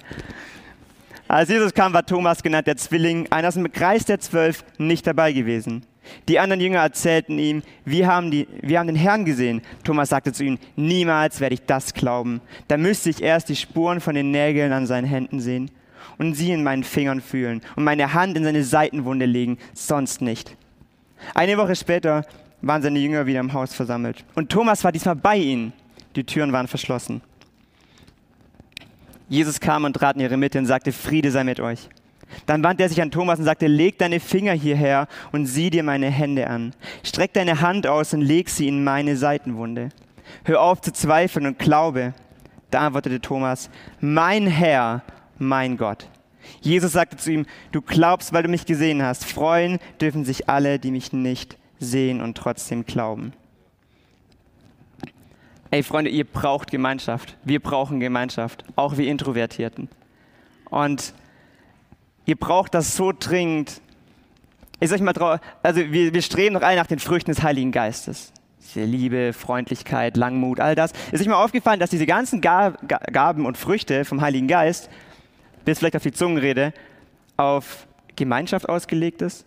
Als 1.28 1.48
Jesus 1.48 1.72
kam, 1.72 1.94
war 1.94 2.04
Thomas, 2.04 2.42
genannt 2.42 2.66
der 2.66 2.76
Zwilling, 2.76 3.30
einer 3.30 3.48
aus 3.48 3.54
dem 3.54 3.70
Kreis 3.70 4.04
der 4.04 4.18
Zwölf, 4.18 4.64
nicht 4.78 5.06
dabei 5.06 5.32
gewesen. 5.32 5.86
Die 6.28 6.40
anderen 6.40 6.60
Jünger 6.60 6.80
erzählten 6.80 7.38
ihm, 7.38 7.62
wir 7.84 8.08
haben, 8.08 8.32
die, 8.32 8.48
wir 8.60 8.80
haben 8.80 8.88
den 8.88 8.96
Herrn 8.96 9.24
gesehen. 9.24 9.62
Thomas 9.84 10.08
sagte 10.08 10.32
zu 10.32 10.42
ihnen, 10.42 10.58
niemals 10.74 11.38
werde 11.38 11.54
ich 11.54 11.64
das 11.64 11.94
glauben. 11.94 12.40
Da 12.66 12.76
müsste 12.76 13.10
ich 13.10 13.22
erst 13.22 13.48
die 13.48 13.56
Spuren 13.56 14.00
von 14.00 14.16
den 14.16 14.32
Nägeln 14.32 14.72
an 14.72 14.86
seinen 14.86 15.06
Händen 15.06 15.38
sehen 15.38 15.70
und 16.18 16.34
sie 16.34 16.52
in 16.52 16.62
meinen 16.62 16.84
Fingern 16.84 17.20
fühlen 17.20 17.60
und 17.76 17.84
meine 17.84 18.14
Hand 18.14 18.36
in 18.36 18.44
seine 18.44 18.64
Seitenwunde 18.64 19.26
legen, 19.26 19.58
sonst 19.74 20.20
nicht. 20.20 20.56
Eine 21.34 21.56
Woche 21.58 21.76
später 21.76 22.24
waren 22.60 22.82
seine 22.82 22.98
Jünger 22.98 23.26
wieder 23.26 23.40
im 23.40 23.52
Haus 23.52 23.74
versammelt. 23.74 24.24
Und 24.34 24.50
Thomas 24.50 24.84
war 24.84 24.92
diesmal 24.92 25.16
bei 25.16 25.36
ihnen. 25.36 25.72
Die 26.16 26.24
Türen 26.24 26.52
waren 26.52 26.68
verschlossen. 26.68 27.22
Jesus 29.28 29.60
kam 29.60 29.84
und 29.84 29.94
trat 29.94 30.16
in 30.16 30.22
ihre 30.22 30.36
Mitte 30.36 30.58
und 30.58 30.66
sagte, 30.66 30.92
Friede 30.92 31.30
sei 31.30 31.42
mit 31.44 31.58
euch. 31.58 31.88
Dann 32.46 32.62
wandte 32.62 32.82
er 32.82 32.88
sich 32.88 33.00
an 33.00 33.10
Thomas 33.10 33.38
und 33.38 33.44
sagte, 33.44 33.66
leg 33.66 33.98
deine 33.98 34.20
Finger 34.20 34.52
hierher 34.52 35.08
und 35.32 35.46
sieh 35.46 35.70
dir 35.70 35.82
meine 35.82 36.10
Hände 36.10 36.46
an. 36.46 36.74
Streck 37.02 37.32
deine 37.32 37.60
Hand 37.60 37.86
aus 37.86 38.14
und 38.14 38.22
leg 38.22 38.48
sie 38.48 38.68
in 38.68 38.84
meine 38.84 39.16
Seitenwunde. 39.16 39.90
Hör 40.44 40.60
auf 40.62 40.80
zu 40.80 40.92
zweifeln 40.92 41.46
und 41.46 41.58
glaube. 41.58 42.14
Da 42.70 42.80
antwortete 42.80 43.20
Thomas, 43.20 43.68
mein 44.00 44.46
Herr 44.46 45.02
mein 45.38 45.76
Gott. 45.76 46.08
Jesus 46.60 46.92
sagte 46.92 47.16
zu 47.16 47.30
ihm, 47.30 47.46
du 47.70 47.80
glaubst, 47.80 48.32
weil 48.32 48.42
du 48.42 48.48
mich 48.48 48.66
gesehen 48.66 49.02
hast. 49.02 49.24
Freuen 49.24 49.78
dürfen 50.00 50.24
sich 50.24 50.48
alle, 50.48 50.78
die 50.78 50.90
mich 50.90 51.12
nicht 51.12 51.56
sehen 51.78 52.20
und 52.20 52.36
trotzdem 52.36 52.84
glauben. 52.84 53.32
Ey 55.70 55.82
Freunde, 55.82 56.10
ihr 56.10 56.24
braucht 56.24 56.70
Gemeinschaft. 56.70 57.36
Wir 57.44 57.60
brauchen 57.60 57.98
Gemeinschaft, 57.98 58.64
auch 58.76 58.96
wir 58.98 59.08
Introvertierten. 59.08 59.88
Und 60.68 61.14
ihr 62.26 62.36
braucht 62.36 62.74
das 62.74 62.96
so 62.96 63.12
dringend. 63.18 63.80
Ich 64.80 64.90
sag 64.90 65.00
mal, 65.00 65.40
also 65.62 65.80
wir, 65.80 66.12
wir 66.12 66.22
streben 66.22 66.54
doch 66.54 66.62
alle 66.62 66.76
nach 66.76 66.86
den 66.86 66.98
Früchten 66.98 67.30
des 67.30 67.42
Heiligen 67.42 67.72
Geistes. 67.72 68.32
Liebe, 68.74 69.32
Freundlichkeit, 69.32 70.16
Langmut, 70.16 70.60
all 70.60 70.74
das. 70.74 70.92
Ist 71.10 71.20
euch 71.20 71.28
mal 71.28 71.42
aufgefallen, 71.42 71.80
dass 71.80 71.90
diese 71.90 72.06
ganzen 72.06 72.40
Gaben 72.40 73.46
und 73.46 73.58
Früchte 73.58 74.04
vom 74.04 74.20
Heiligen 74.20 74.48
Geist 74.48 74.88
bis 75.64 75.78
vielleicht 75.78 75.96
auf 75.96 76.02
die 76.02 76.12
Zungenrede, 76.12 76.72
auf 77.36 77.86
Gemeinschaft 78.16 78.68
ausgelegt 78.68 79.22
ist. 79.22 79.46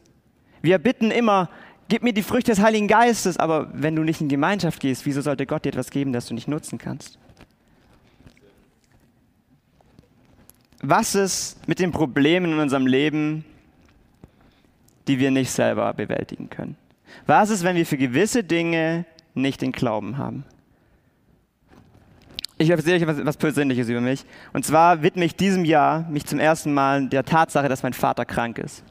Wir 0.61 0.79
bitten 0.79 1.11
immer, 1.11 1.49
gib 1.87 2.03
mir 2.03 2.13
die 2.13 2.23
Früchte 2.23 2.51
des 2.51 2.61
Heiligen 2.61 2.87
Geistes, 2.87 3.37
aber 3.37 3.69
wenn 3.73 3.95
du 3.95 4.03
nicht 4.03 4.21
in 4.21 4.29
Gemeinschaft 4.29 4.79
gehst, 4.79 5.05
wieso 5.05 5.21
sollte 5.21 5.45
Gott 5.45 5.65
dir 5.65 5.69
etwas 5.69 5.91
geben, 5.91 6.13
das 6.13 6.27
du 6.27 6.33
nicht 6.33 6.47
nutzen 6.47 6.77
kannst? 6.77 7.19
Was 10.81 11.15
ist 11.15 11.67
mit 11.67 11.79
den 11.79 11.91
Problemen 11.91 12.53
in 12.53 12.59
unserem 12.59 12.85
Leben, 12.85 13.45
die 15.07 15.19
wir 15.19 15.31
nicht 15.31 15.51
selber 15.51 15.93
bewältigen 15.93 16.49
können? 16.49 16.77
Was 17.25 17.49
ist, 17.49 17.63
wenn 17.63 17.75
wir 17.75 17.85
für 17.85 17.97
gewisse 17.97 18.43
Dinge 18.43 19.05
nicht 19.33 19.61
den 19.61 19.71
Glauben 19.71 20.17
haben? 20.17 20.43
Ich 22.57 22.69
erzähle 22.69 23.11
euch 23.11 23.25
was, 23.25 23.35
Persönliches 23.35 23.89
über 23.89 23.99
mich. 23.99 24.23
Und 24.53 24.65
zwar 24.65 25.01
widme 25.01 25.25
ich 25.25 25.35
diesem 25.35 25.65
Jahr 25.65 26.07
mich 26.09 26.25
zum 26.25 26.39
ersten 26.39 26.73
Mal 26.73 27.07
der 27.09 27.25
Tatsache, 27.25 27.67
dass 27.67 27.83
mein 27.83 27.91
Vater 27.91 28.23
krank 28.23 28.59
ist. 28.59 28.83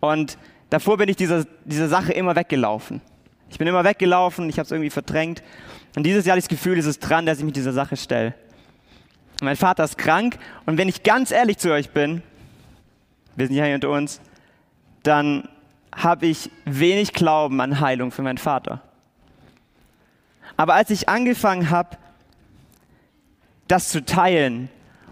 Und 0.00 0.36
davor 0.70 0.96
bin 0.96 1.08
ich 1.08 1.16
dieser, 1.16 1.44
dieser 1.64 1.88
Sache 1.88 2.12
immer 2.12 2.34
weggelaufen. 2.34 3.00
Ich 3.50 3.58
bin 3.58 3.68
immer 3.68 3.84
weggelaufen, 3.84 4.48
ich 4.48 4.58
habe 4.58 4.64
es 4.64 4.72
irgendwie 4.72 4.90
verdrängt. 4.90 5.44
Und 5.96 6.04
dieses 6.04 6.26
Jahr 6.26 6.32
habe 6.32 6.40
ich 6.40 6.46
das 6.46 6.50
Gefühl, 6.50 6.76
es 6.76 6.86
ist 6.86 6.98
dran, 6.98 7.24
dass 7.24 7.38
ich 7.38 7.44
mich 7.44 7.54
dieser 7.54 7.72
Sache 7.72 7.96
stelle. 7.96 8.34
Mein 9.42 9.56
Vater 9.56 9.84
ist 9.84 9.96
krank 9.96 10.36
und 10.66 10.76
wenn 10.78 10.88
ich 10.88 11.04
ganz 11.04 11.30
ehrlich 11.30 11.58
zu 11.58 11.72
euch 11.72 11.90
bin, 11.90 12.22
wir 13.36 13.46
sind 13.46 13.54
hier 13.54 13.72
unter 13.72 13.90
uns, 13.90 14.20
dann 15.04 15.48
habe 15.94 16.26
ich 16.26 16.50
wenig 16.64 17.12
Glauben 17.12 17.60
an 17.60 17.78
Heilung 17.78 18.10
für 18.10 18.22
meinen 18.22 18.38
Vater. 18.38 18.82
Aber 20.56 20.74
als 20.74 20.90
ich 20.90 21.08
angefangen 21.08 21.70
habe, 21.70 21.96
das 23.68 23.90
zu 23.90 24.04
teilen 24.04 24.68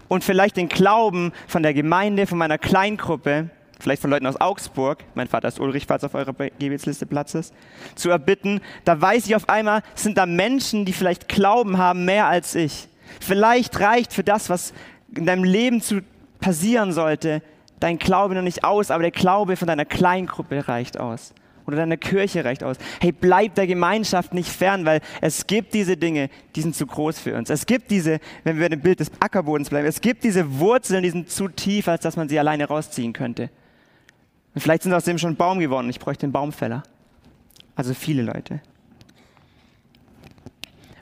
und 0.07 0.23
vielleicht 0.23 0.57
den 0.57 0.69
Glauben 0.69 1.31
von 1.47 1.63
der 1.63 1.73
Gemeinde, 1.73 2.27
von 2.27 2.37
meiner 2.37 2.57
Kleingruppe, 2.57 3.49
vielleicht 3.79 4.01
von 4.01 4.09
Leuten 4.09 4.25
aus 4.25 4.39
Augsburg, 4.39 5.03
mein 5.15 5.27
Vater 5.27 5.47
ist 5.47 5.59
Ulrich, 5.59 5.85
falls 5.87 6.03
auf 6.03 6.15
eurer 6.15 6.33
Gebetsliste 6.33 7.05
Platz 7.05 7.35
ist, 7.35 7.53
zu 7.95 8.09
erbitten, 8.09 8.61
da 8.85 8.99
weiß 8.99 9.27
ich 9.27 9.35
auf 9.35 9.49
einmal, 9.49 9.83
sind 9.95 10.17
da 10.17 10.25
Menschen, 10.25 10.85
die 10.85 10.93
vielleicht 10.93 11.27
Glauben 11.27 11.77
haben 11.77 12.05
mehr 12.05 12.27
als 12.27 12.55
ich. 12.55 12.87
Vielleicht 13.19 13.79
reicht 13.79 14.13
für 14.13 14.23
das, 14.23 14.49
was 14.49 14.73
in 15.15 15.25
deinem 15.25 15.43
Leben 15.43 15.81
zu 15.81 16.01
passieren 16.39 16.91
sollte, 16.91 17.41
dein 17.79 17.99
Glaube 17.99 18.35
noch 18.35 18.41
nicht 18.41 18.63
aus, 18.63 18.91
aber 18.91 19.03
der 19.03 19.11
Glaube 19.11 19.55
von 19.55 19.67
deiner 19.67 19.85
Kleingruppe 19.85 20.67
reicht 20.67 20.99
aus. 20.99 21.33
Oder 21.67 21.77
deiner 21.77 21.97
Kirche 21.97 22.45
reicht 22.45 22.63
aus. 22.63 22.77
Hey, 23.01 23.11
bleib 23.11 23.55
der 23.55 23.67
Gemeinschaft 23.67 24.33
nicht 24.33 24.49
fern, 24.49 24.85
weil 24.85 25.01
es 25.19 25.47
gibt 25.47 25.73
diese 25.73 25.97
Dinge, 25.97 26.29
die 26.55 26.61
sind 26.61 26.75
zu 26.75 26.87
groß 26.87 27.19
für 27.19 27.35
uns. 27.35 27.49
Es 27.49 27.65
gibt 27.65 27.91
diese, 27.91 28.19
wenn 28.45 28.57
wir 28.57 28.69
dem 28.69 28.79
Bild 28.79 29.01
des 29.01 29.11
Ackerbodens 29.19 29.69
bleiben, 29.69 29.85
es 29.85 29.99
gibt 29.99 30.23
diese 30.23 30.59
Wurzeln, 30.59 31.03
die 31.03 31.09
sind 31.09 31.29
zu 31.29 31.49
tief, 31.49 31.89
als 31.89 32.03
dass 32.03 32.15
man 32.15 32.29
sie 32.29 32.39
alleine 32.39 32.65
rausziehen 32.65 33.11
könnte. 33.11 33.49
Und 34.55 34.61
vielleicht 34.61 34.83
sind 34.83 34.93
aus 34.93 35.03
dem 35.03 35.17
schon 35.17 35.35
Baum 35.35 35.59
geworden. 35.59 35.89
Ich 35.89 35.99
bräuchte 35.99 36.23
einen 36.25 36.31
Baumfäller. 36.31 36.83
Also 37.75 37.93
viele 37.93 38.23
Leute. 38.23 38.61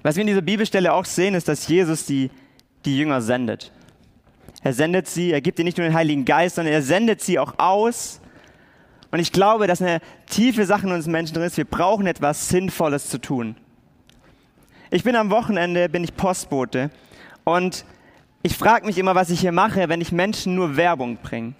Was 0.01 0.15
wir 0.15 0.21
in 0.21 0.27
dieser 0.27 0.41
Bibelstelle 0.41 0.93
auch 0.93 1.05
sehen, 1.05 1.35
ist, 1.35 1.47
dass 1.47 1.67
Jesus 1.67 2.05
die, 2.05 2.31
die 2.85 2.97
Jünger 2.97 3.21
sendet. 3.21 3.71
Er 4.63 4.73
sendet 4.73 5.07
sie, 5.07 5.31
er 5.31 5.41
gibt 5.41 5.59
ihnen 5.59 5.65
nicht 5.65 5.77
nur 5.77 5.87
den 5.87 5.93
Heiligen 5.93 6.25
Geist, 6.25 6.55
sondern 6.55 6.73
er 6.73 6.81
sendet 6.81 7.21
sie 7.21 7.37
auch 7.37 7.59
aus. 7.59 8.19
Und 9.15 9.21
ich 9.21 9.31
glaube, 9.31 9.65
dass 9.65 9.81
eine 9.81 10.01
tiefe 10.29 10.65
Sache 10.65 10.87
in 10.87 10.91
uns 10.91 11.07
Menschen 11.07 11.35
drin 11.35 11.45
ist, 11.45 11.55
wir 11.55 11.63
brauchen 11.63 12.05
etwas 12.05 12.49
Sinnvolles 12.49 13.07
zu 13.07 13.17
tun. 13.17 13.55
Ich 14.91 15.05
bin 15.05 15.15
am 15.15 15.29
Wochenende, 15.29 15.87
bin 15.87 16.03
ich 16.03 16.17
Postbote 16.17 16.89
und 17.45 17.85
ich 18.43 18.57
frage 18.57 18.85
mich 18.85 18.97
immer, 18.97 19.15
was 19.15 19.29
ich 19.29 19.39
hier 19.39 19.53
mache, 19.53 19.87
wenn 19.87 20.01
ich 20.01 20.11
Menschen 20.11 20.55
nur 20.55 20.75
Werbung 20.75 21.15
bringe. 21.23 21.53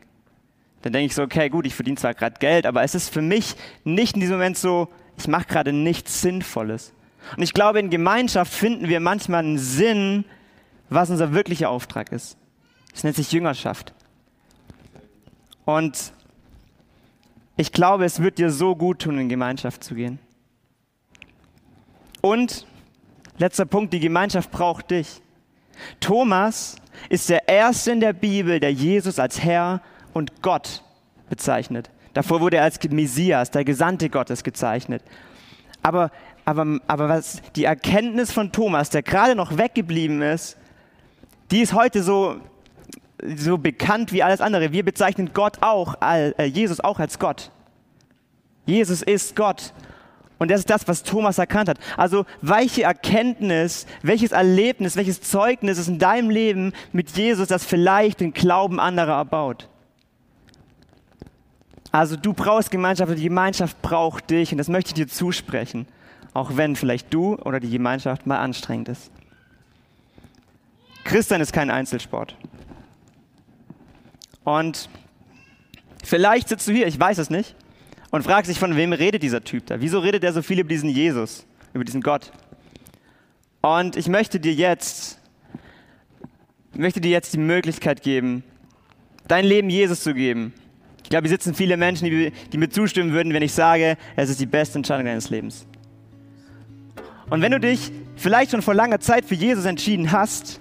Dann 0.81 0.91
denke 0.91 1.05
ich 1.05 1.15
so, 1.15 1.23
okay, 1.23 1.47
gut, 1.47 1.65
ich 1.65 1.73
verdiene 1.73 1.95
zwar 1.95 2.13
gerade 2.13 2.35
Geld, 2.41 2.65
aber 2.65 2.83
es 2.83 2.93
ist 2.93 3.09
für 3.09 3.21
mich 3.21 3.55
nicht 3.85 4.15
in 4.15 4.19
diesem 4.19 4.35
Moment 4.35 4.57
so, 4.57 4.89
ich 5.17 5.29
mache 5.29 5.45
gerade 5.45 5.71
nichts 5.71 6.21
Sinnvolles. 6.21 6.91
Und 7.37 7.43
ich 7.43 7.53
glaube, 7.53 7.79
in 7.79 7.89
Gemeinschaft 7.89 8.53
finden 8.53 8.89
wir 8.89 8.99
manchmal 8.99 9.45
einen 9.45 9.59
Sinn, 9.59 10.25
was 10.89 11.09
unser 11.09 11.31
wirklicher 11.31 11.69
Auftrag 11.69 12.11
ist. 12.11 12.35
Es 12.93 13.05
nennt 13.05 13.15
sich 13.15 13.31
Jüngerschaft. 13.31 13.93
Und 15.63 16.11
ich 17.57 17.71
glaube, 17.71 18.05
es 18.05 18.21
wird 18.21 18.37
dir 18.37 18.51
so 18.51 18.75
gut 18.75 18.99
tun, 18.99 19.17
in 19.17 19.29
Gemeinschaft 19.29 19.83
zu 19.83 19.95
gehen. 19.95 20.19
Und 22.21 22.65
letzter 23.37 23.65
Punkt, 23.65 23.93
die 23.93 23.99
Gemeinschaft 23.99 24.51
braucht 24.51 24.91
dich. 24.91 25.21
Thomas 25.99 26.75
ist 27.09 27.29
der 27.29 27.47
Erste 27.47 27.91
in 27.91 27.99
der 27.99 28.13
Bibel, 28.13 28.59
der 28.59 28.73
Jesus 28.73 29.19
als 29.19 29.43
Herr 29.43 29.81
und 30.13 30.41
Gott 30.41 30.83
bezeichnet. 31.29 31.89
Davor 32.13 32.39
wurde 32.39 32.57
er 32.57 32.63
als 32.63 32.79
Messias, 32.89 33.51
der 33.51 33.65
Gesandte 33.65 34.09
Gottes, 34.09 34.43
gezeichnet. 34.43 35.03
Aber, 35.81 36.11
aber, 36.45 36.79
aber 36.87 37.09
was, 37.09 37.41
die 37.55 37.65
Erkenntnis 37.65 38.31
von 38.31 38.51
Thomas, 38.51 38.89
der 38.89 39.03
gerade 39.03 39.35
noch 39.35 39.57
weggeblieben 39.57 40.21
ist, 40.21 40.57
die 41.51 41.61
ist 41.61 41.73
heute 41.73 42.01
so 42.01 42.37
so 43.21 43.57
bekannt 43.57 44.11
wie 44.11 44.23
alles 44.23 44.41
andere. 44.41 44.71
Wir 44.71 44.83
bezeichnen 44.83 45.31
Gott 45.33 45.57
auch, 45.61 45.95
äh, 46.01 46.45
Jesus 46.45 46.79
auch 46.79 46.99
als 46.99 47.19
Gott. 47.19 47.51
Jesus 48.65 49.01
ist 49.01 49.35
Gott. 49.35 49.73
Und 50.37 50.51
das 50.51 50.59
ist 50.59 50.69
das, 50.69 50.87
was 50.87 51.03
Thomas 51.03 51.37
erkannt 51.37 51.69
hat. 51.69 51.79
Also, 51.95 52.25
welche 52.41 52.83
Erkenntnis, 52.83 53.85
welches 54.01 54.33
Erlebnis, 54.33 54.97
welches 54.97 55.21
Zeugnis 55.21 55.77
ist 55.77 55.87
in 55.87 55.97
deinem 55.97 56.29
Leben 56.29 56.73
mit 56.91 57.11
Jesus, 57.11 57.47
das 57.47 57.63
vielleicht 57.63 58.19
den 58.19 58.33
Glauben 58.33 58.79
anderer 58.79 59.13
erbaut? 59.13 59.69
Also, 61.91 62.17
du 62.17 62.33
brauchst 62.33 62.69
Gemeinschaft 62.69 63.09
und 63.09 63.17
die 63.17 63.23
Gemeinschaft 63.23 63.81
braucht 63.81 64.29
dich 64.29 64.51
und 64.51 64.57
das 64.57 64.67
möchte 64.67 64.89
ich 64.89 64.93
dir 64.95 65.07
zusprechen. 65.07 65.87
Auch 66.33 66.57
wenn 66.57 66.75
vielleicht 66.75 67.13
du 67.13 67.35
oder 67.35 67.61
die 67.61 67.69
Gemeinschaft 67.69 68.27
mal 68.27 68.39
anstrengend 68.39 68.89
ist. 68.89 69.09
Christian 71.05 71.39
ist 71.39 71.53
kein 71.53 71.71
Einzelsport. 71.71 72.35
Und 74.45 74.89
vielleicht 76.03 76.47
sitzt 76.47 76.67
du 76.67 76.71
hier, 76.71 76.87
ich 76.87 76.97
weiß 76.97 77.17
es 77.17 77.29
nicht, 77.29 77.55
und 78.11 78.23
fragst 78.23 78.49
dich, 78.49 78.59
von 78.59 78.77
wem 78.77 78.93
redet 78.93 79.23
dieser 79.23 79.43
Typ 79.43 79.65
da? 79.65 79.81
Wieso 79.81 79.99
redet 79.99 80.23
er 80.23 80.31
so 80.31 80.41
viel 80.41 80.59
über 80.59 80.69
diesen 80.69 80.89
Jesus, 80.89 81.45
über 81.73 81.83
diesen 81.83 82.01
Gott? 82.01 82.31
Und 83.61 83.97
ich 83.97 84.07
möchte 84.07 84.39
dir 84.39 84.53
jetzt, 84.53 85.19
möchte 86.73 87.01
dir 87.01 87.11
jetzt 87.11 87.33
die 87.33 87.39
Möglichkeit 87.39 88.03
geben, 88.03 88.43
dein 89.27 89.43
Leben 89.43 89.69
Jesus 89.69 90.01
zu 90.01 90.13
geben. 90.13 90.53
Ich 91.03 91.09
glaube, 91.09 91.27
hier 91.27 91.35
sitzen 91.35 91.55
viele 91.55 91.75
Menschen, 91.75 92.05
die, 92.05 92.31
die 92.51 92.57
mir 92.57 92.69
zustimmen 92.69 93.11
würden, 93.11 93.33
wenn 93.33 93.43
ich 93.43 93.53
sage, 93.53 93.97
es 94.15 94.29
ist 94.29 94.39
die 94.39 94.45
beste 94.45 94.77
Entscheidung 94.77 95.05
deines 95.05 95.29
Lebens. 95.29 95.65
Und 97.29 97.41
wenn 97.41 97.51
du 97.51 97.59
dich 97.59 97.91
vielleicht 98.15 98.51
schon 98.51 98.61
vor 98.61 98.75
langer 98.75 98.99
Zeit 98.99 99.25
für 99.25 99.35
Jesus 99.35 99.65
entschieden 99.65 100.11
hast, 100.11 100.59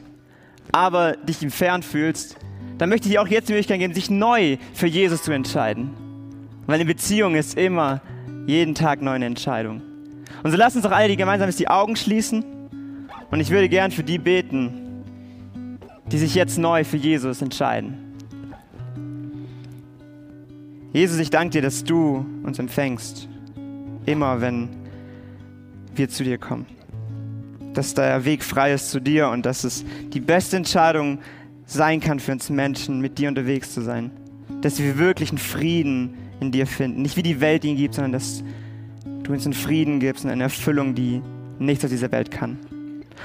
aber 0.72 1.12
dich 1.18 1.42
ihm 1.42 1.50
fern 1.50 1.82
fühlst, 1.82 2.36
dann 2.78 2.88
möchte 2.88 3.06
ich 3.06 3.14
dir 3.14 3.22
auch 3.22 3.28
jetzt 3.28 3.48
die 3.48 3.52
Möglichkeit 3.52 3.78
geben, 3.78 3.94
sich 3.94 4.10
neu 4.10 4.56
für 4.72 4.86
Jesus 4.86 5.22
zu 5.22 5.32
entscheiden. 5.32 5.90
Weil 6.66 6.76
eine 6.76 6.84
Beziehung 6.84 7.34
ist 7.34 7.56
immer 7.56 8.00
jeden 8.46 8.74
Tag 8.74 9.00
neu 9.00 9.12
eine 9.12 9.26
Entscheidung. 9.26 9.82
Und 10.42 10.50
so 10.50 10.56
lass 10.56 10.74
uns 10.74 10.84
doch 10.84 10.90
alle 10.90 11.08
die 11.08 11.16
gemeinsam 11.16 11.50
die 11.50 11.68
Augen 11.68 11.96
schließen. 11.96 12.44
Und 13.30 13.40
ich 13.40 13.50
würde 13.50 13.68
gern 13.68 13.90
für 13.90 14.02
die 14.02 14.18
beten, 14.18 15.02
die 16.10 16.18
sich 16.18 16.34
jetzt 16.34 16.58
neu 16.58 16.84
für 16.84 16.96
Jesus 16.96 17.42
entscheiden. 17.42 17.98
Jesus, 20.92 21.18
ich 21.18 21.30
danke 21.30 21.50
dir, 21.50 21.62
dass 21.62 21.84
du 21.84 22.24
uns 22.42 22.58
empfängst. 22.58 23.28
Immer 24.06 24.40
wenn 24.40 24.68
wir 25.94 26.08
zu 26.08 26.24
dir 26.24 26.38
kommen. 26.38 26.66
Dass 27.72 27.94
der 27.94 28.24
Weg 28.24 28.44
frei 28.44 28.72
ist 28.72 28.90
zu 28.90 29.00
dir 29.00 29.28
und 29.28 29.46
dass 29.46 29.64
es 29.64 29.84
die 30.12 30.20
beste 30.20 30.56
Entscheidung 30.56 31.18
ist 31.18 31.43
sein 31.66 32.00
kann 32.00 32.20
für 32.20 32.32
uns 32.32 32.50
Menschen, 32.50 33.00
mit 33.00 33.18
dir 33.18 33.28
unterwegs 33.28 33.72
zu 33.72 33.80
sein. 33.80 34.10
Dass 34.60 34.78
wir 34.78 34.98
wirklich 34.98 35.30
einen 35.30 35.38
Frieden 35.38 36.14
in 36.40 36.52
dir 36.52 36.66
finden. 36.66 37.02
Nicht 37.02 37.16
wie 37.16 37.22
die 37.22 37.40
Welt 37.40 37.64
ihn 37.64 37.76
gibt, 37.76 37.94
sondern 37.94 38.12
dass 38.12 38.42
du 39.22 39.32
uns 39.32 39.44
einen 39.44 39.54
Frieden 39.54 40.00
gibst 40.00 40.24
und 40.24 40.30
eine 40.30 40.44
Erfüllung, 40.44 40.94
die 40.94 41.22
nichts 41.58 41.84
aus 41.84 41.90
dieser 41.90 42.12
Welt 42.12 42.30
kann. 42.30 42.58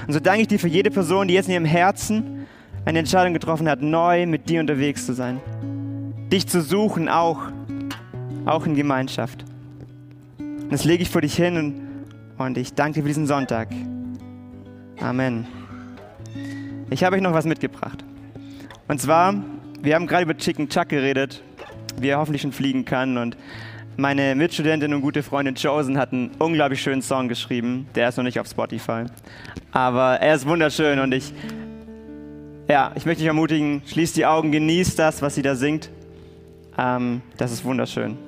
Und 0.06 0.12
so 0.12 0.20
danke 0.20 0.42
ich 0.42 0.48
dir 0.48 0.58
für 0.58 0.68
jede 0.68 0.90
Person, 0.90 1.28
die 1.28 1.34
jetzt 1.34 1.46
in 1.46 1.54
ihrem 1.54 1.64
Herzen 1.64 2.46
eine 2.84 2.98
Entscheidung 2.98 3.34
getroffen 3.34 3.68
hat, 3.68 3.82
neu 3.82 4.26
mit 4.26 4.48
dir 4.48 4.60
unterwegs 4.60 5.04
zu 5.06 5.12
sein. 5.12 5.40
Dich 6.32 6.46
zu 6.46 6.62
suchen, 6.62 7.08
auch, 7.08 7.40
auch 8.46 8.66
in 8.66 8.74
Gemeinschaft. 8.74 9.44
Und 10.38 10.72
das 10.72 10.84
lege 10.84 11.02
ich 11.02 11.10
vor 11.10 11.20
dich 11.20 11.34
hin 11.34 11.56
und, 11.56 11.80
und 12.38 12.56
ich 12.56 12.74
danke 12.74 12.94
dir 12.94 13.02
für 13.02 13.08
diesen 13.08 13.26
Sonntag. 13.26 13.68
Amen. 15.00 15.46
Ich 16.90 17.04
habe 17.04 17.16
euch 17.16 17.22
noch 17.22 17.32
was 17.32 17.44
mitgebracht. 17.44 18.04
Und 18.90 19.00
zwar, 19.00 19.36
wir 19.82 19.94
haben 19.94 20.08
gerade 20.08 20.24
über 20.24 20.36
Chicken 20.36 20.68
Chuck 20.68 20.88
geredet, 20.88 21.44
wie 22.00 22.08
er 22.08 22.18
hoffentlich 22.18 22.42
schon 22.42 22.50
fliegen 22.50 22.84
kann. 22.84 23.18
Und 23.18 23.36
meine 23.96 24.34
Mitstudentin 24.34 24.92
und 24.92 25.00
gute 25.00 25.22
Freundin 25.22 25.54
Chosen 25.54 25.96
hat 25.96 26.12
einen 26.12 26.32
unglaublich 26.40 26.82
schönen 26.82 27.00
Song 27.00 27.28
geschrieben. 27.28 27.86
Der 27.94 28.08
ist 28.08 28.16
noch 28.16 28.24
nicht 28.24 28.40
auf 28.40 28.48
Spotify. 28.48 29.04
Aber 29.70 30.14
er 30.16 30.34
ist 30.34 30.44
wunderschön 30.44 30.98
und 30.98 31.14
ich, 31.14 31.32
ja, 32.66 32.90
ich 32.96 33.06
möchte 33.06 33.20
dich 33.20 33.28
ermutigen, 33.28 33.82
schließ 33.86 34.12
die 34.14 34.26
Augen, 34.26 34.50
genieß 34.50 34.96
das, 34.96 35.22
was 35.22 35.36
sie 35.36 35.42
da 35.42 35.54
singt. 35.54 35.88
Ähm, 36.76 37.22
das 37.36 37.52
ist 37.52 37.64
wunderschön. 37.64 38.18